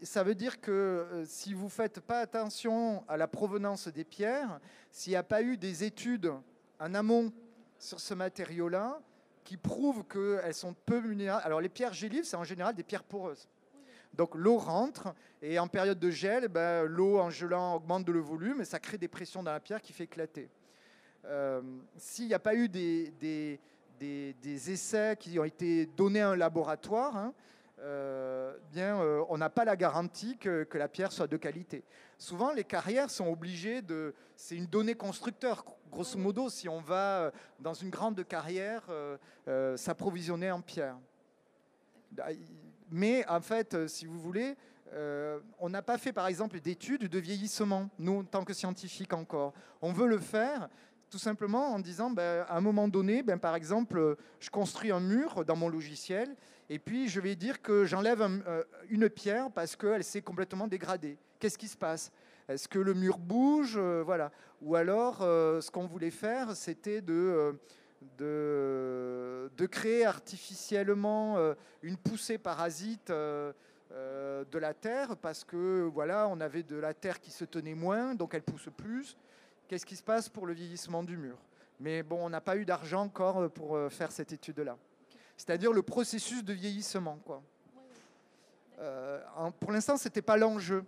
[0.03, 4.03] ça veut dire que euh, si vous ne faites pas attention à la provenance des
[4.03, 4.59] pierres,
[4.91, 6.31] s'il n'y a pas eu des études
[6.79, 7.31] en amont
[7.79, 8.99] sur ce matériau-là,
[9.45, 11.43] qui prouvent qu'elles sont peu vulnérables.
[11.45, 13.47] Alors les pierres gélives, c'est en général des pierres poreuses.
[14.13, 18.61] Donc l'eau rentre et en période de gel, ben, l'eau en gelant augmente de volume
[18.61, 20.49] et ça crée des pressions dans la pierre qui fait éclater.
[21.25, 21.61] Euh,
[21.97, 23.59] s'il n'y a pas eu des,
[24.71, 27.33] essais qui ont été donnés à un laboratoire, hein,
[27.79, 31.83] euh, bien, euh, on n'a pas la garantie que, la pierre soit de qualité.
[32.17, 34.13] Souvent, les carrières sont obligées de.
[34.35, 35.65] C'est une donnée constructeur,
[35.95, 38.83] grosso modo, si on va euh, dans une grande carrière
[39.75, 40.97] s'approvisionner en pierre.
[42.91, 44.55] Mais en fait, si vous voulez,
[45.59, 49.53] on n'a pas fait, par exemple, d'études de vieillissement, nous, en tant que scientifiques encore.
[49.81, 50.69] On veut le faire,
[51.09, 54.99] tout simplement en disant, ben, à un moment donné, ben, par exemple, je construis un
[54.99, 56.35] mur dans mon logiciel
[56.69, 61.17] et puis, je vais dire que j'enlève euh, une pierre parce qu'elle s'est complètement dégradée.
[61.39, 62.11] Qu'est-ce qui se passe?
[62.47, 64.31] Est-ce que le mur bouge euh, Voilà.
[64.61, 67.57] Ou alors, euh, ce qu'on voulait faire, c'était de,
[68.17, 71.37] de, de, créer artificiellement
[71.81, 77.31] une poussée parasite de la terre parce que voilà, on avait de la terre qui
[77.31, 79.17] se tenait moins, donc elle pousse plus.
[79.67, 81.37] Qu'est-ce qui se passe pour le vieillissement du mur?
[81.79, 84.77] Mais bon, on n'a pas eu d'argent encore pour faire cette étude-là
[85.37, 87.19] c'est-à-dire le processus de vieillissement.
[87.25, 87.41] Quoi.
[88.79, 89.21] Euh,
[89.59, 90.83] pour l'instant, ce n'était pas l'enjeu.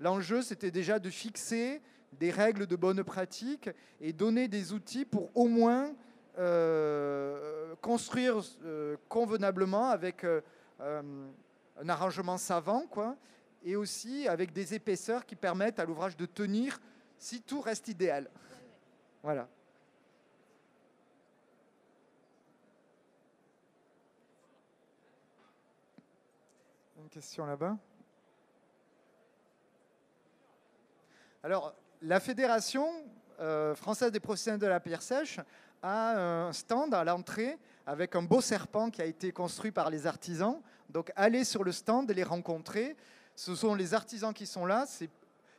[0.00, 1.82] L'enjeu, c'était déjà de fixer
[2.12, 3.70] des règles de bonne pratique
[4.00, 5.92] et donner des outils pour au moins
[6.38, 10.24] euh, construire euh, convenablement avec
[10.80, 13.16] un arrangement savant, quoi,
[13.64, 16.80] et aussi avec des épaisseurs qui permettent à l'ouvrage de tenir
[17.18, 18.30] si tout reste idéal.
[19.22, 19.48] Voilà.
[27.08, 27.78] question là-bas?
[31.44, 31.72] Alors,
[32.02, 32.88] la Fédération
[33.38, 35.38] euh, française des professionnels de la pierre sèche
[35.82, 40.08] a un stand à l'entrée avec un beau serpent qui a été construit par les
[40.08, 40.60] artisans.
[40.90, 42.96] Donc, allez sur le stand et les rencontrer.
[43.36, 44.84] Ce sont les artisans qui sont là.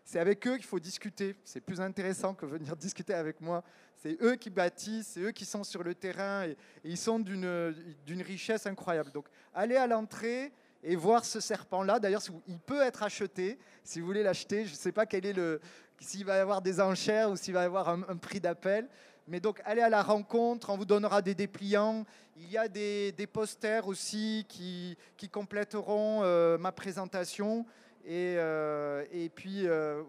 [0.04, 1.38] C'est avec eux qu'il faut discuter.
[1.46, 3.64] C'est plus intéressant que venir discuter avec moi.
[3.96, 7.20] C'est eux qui bâtissent, c'est eux qui sont sur le terrain et, et ils sont
[7.20, 9.12] d'une richesse incroyable.
[9.12, 10.52] Donc, allez à l'entrée,
[10.84, 12.00] et voir ce serpent-là.
[12.00, 13.60] D'ailleurs, il peut être acheté.
[13.84, 15.60] Si vous voulez l'acheter, je ne sais pas quel est le,
[16.00, 18.88] s'il va y avoir des enchères ou s'il va y avoir un, prix d'appel.
[19.28, 22.06] Mais donc, allez à la rencontre, on vous donnera des dépliants.
[22.38, 27.66] Il y a des, posters aussi qui, qui compléteront euh, ma présentation.
[28.06, 30.04] Et, euh, et puis, euh,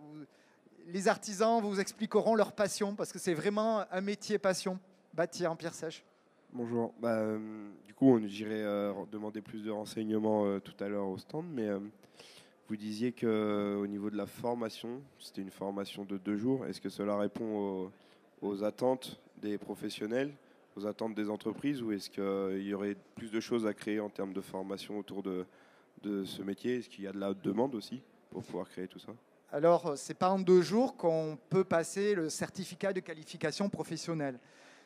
[0.87, 4.79] les artisans vous expliqueront leur passion, parce que c'est vraiment un métier passion,
[5.13, 6.05] bâtir en pierre sèche.
[6.53, 6.93] Bonjour.
[6.99, 7.39] Bah, euh,
[7.87, 11.47] du coup, on irait euh, demander plus de renseignements euh, tout à l'heure au stand,
[11.49, 11.69] mais
[12.69, 16.67] vous disiez qu'au niveau de la formation, c'était une formation de deux jours.
[16.67, 17.89] Est-ce que cela répond
[18.43, 20.33] aux, attentes des professionnels,
[20.75, 24.09] aux attentes des entreprises, ou est-ce qu'il y aurait plus de choses à créer en
[24.09, 25.47] termes de formation autour de,
[26.03, 26.79] de ce métier?
[26.79, 29.13] Est-ce qu'il y a de la demande aussi pour pouvoir créer tout ça?
[29.53, 34.41] Alors, ce n'est pas en deux jours qu'on peut passer le certificat de qualification professionnelle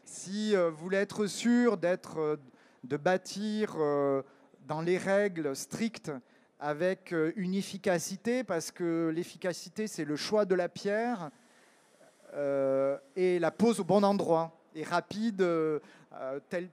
[0.04, 2.36] si euh, vous voulez être sûr d'être, euh,
[2.84, 4.22] de bâtir euh,
[4.66, 6.12] dans les règles strictes
[6.60, 11.30] avec une efficacité, parce que l'efficacité, c'est le choix de la pierre
[13.16, 15.46] et la pose au bon endroit et rapide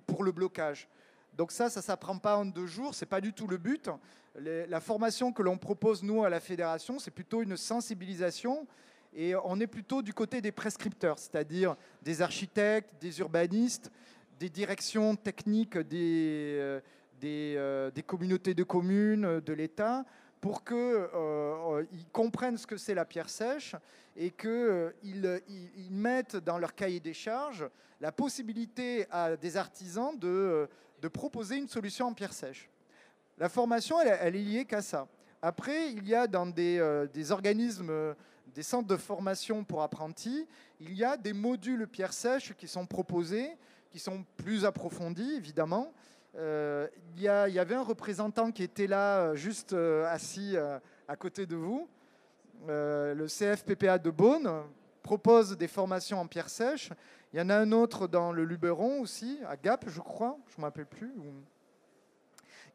[0.05, 0.87] pour le blocage.
[1.33, 3.57] Donc ça, ça ne s'apprend pas en deux jours, ce n'est pas du tout le
[3.57, 3.89] but.
[4.35, 8.65] la formation que l'on propose, nous, à la fédération, c'est plutôt une sensibilisation
[9.13, 13.91] et on est plutôt du côté des prescripteurs, c'est-à-dire des architectes, des urbanistes,
[14.39, 16.79] des directions techniques des, euh,
[17.23, 20.05] euh, des, communautés de communes, de l'État,
[20.39, 23.75] pour qu'ils euh, comprennent ce que c'est la pierre sèche
[24.15, 30.67] et qu'ils ils mettent dans leur cahier des charges la possibilité à des artisans de,
[31.01, 32.67] de proposer une solution en pierre sèche.
[33.37, 35.07] La formation, elle, elle est liée qu'à ça.
[35.39, 38.15] Après, il y a dans des, des organismes
[38.53, 40.47] des centres de formation pour apprentis,
[40.79, 43.49] il y a des modules pierre sèche qui sont proposés,
[43.89, 45.93] qui sont plus approfondis, évidemment.
[46.37, 46.87] Euh,
[47.17, 50.55] il, y avait un représentant qui était là, euh, juste euh, assis
[51.07, 51.87] à côté de vous.
[52.67, 54.63] le CFPPA de Beaune
[55.03, 56.91] propose des formations en pierre sèche.
[57.33, 60.55] Il y en a un autre dans le Luberon aussi, à Gap, je crois, je
[60.57, 61.13] ne me rappelle plus,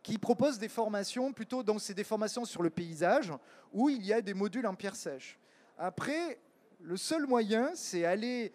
[0.02, 3.32] qui propose des formations plutôt, donc c'est des formations sur le paysage,
[3.72, 5.38] où il y a des modules en pierre sèche.
[5.78, 6.38] Après,
[6.80, 8.52] le seul moyen, c'est aller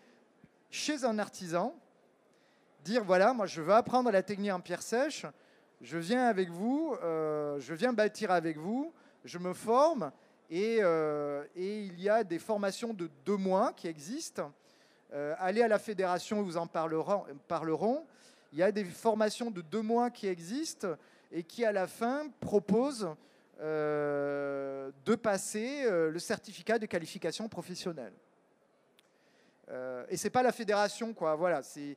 [0.71, 1.75] chez un artisan,
[2.83, 5.25] dire voilà, moi je veux apprendre la technique en pierre sèche,
[5.81, 8.91] je viens avec vous, euh, je viens bâtir avec vous,
[9.23, 10.11] je me forme,
[10.49, 14.51] et, euh, il y a des formations de deux mois qui existent.
[15.13, 18.05] Euh, allez à la fédération, vous en parleront, parleront.
[18.51, 20.95] Il y a des formations de deux mois qui existent
[21.31, 23.07] et qui, à la fin, proposent
[23.61, 28.13] euh, de passer euh, le certificat de qualification professionnelle.
[29.69, 31.35] Euh, et c'est pas la fédération, quoi.
[31.35, 31.95] Voilà, c'est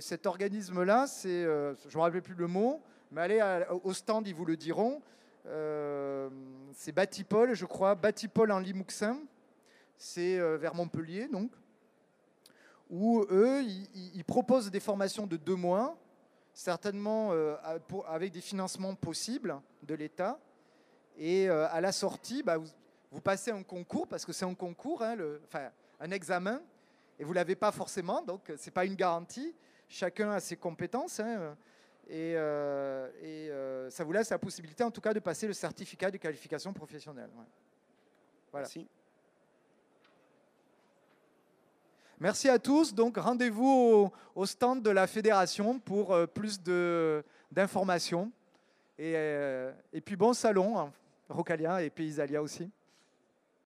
[0.00, 1.06] cet organisme-là.
[1.06, 4.56] C'est, je ne me rappelle plus le mot, mais allez au stand, ils vous le
[4.56, 5.02] diront.
[6.72, 9.18] c'est Batipol, je crois, Batipol en Limouxin.
[9.98, 11.50] C'est vers Montpellier, donc.
[12.88, 15.96] Où eux, ils, proposent des formations de deux mois,
[16.54, 17.32] certainement
[18.08, 20.40] avec des financements possibles de l'État.
[21.18, 22.58] Et euh, à la sortie, bah,
[23.10, 26.60] vous, passez un concours, parce que c'est un concours, hein, enfin, un examen,
[27.18, 29.54] et vous ne l'avez pas forcément, donc ce n'est pas une garantie.
[29.88, 31.20] Chacun a ses compétences.
[31.20, 31.54] Hein,
[32.08, 35.52] et, euh, et euh, ça vous laisse la possibilité, en tout cas, de passer le
[35.52, 37.30] certificat de qualification professionnelle.
[37.34, 37.48] Voilà.
[38.64, 38.88] Merci.
[42.18, 42.94] Merci à tous.
[42.94, 46.60] Donc, rendez-vous au, stand de la fédération pour plus
[47.50, 48.30] d'informations.
[48.98, 49.12] Et,
[49.92, 50.92] et, puis, bon salon.
[51.28, 52.70] Rocalia et Paysalia aussi.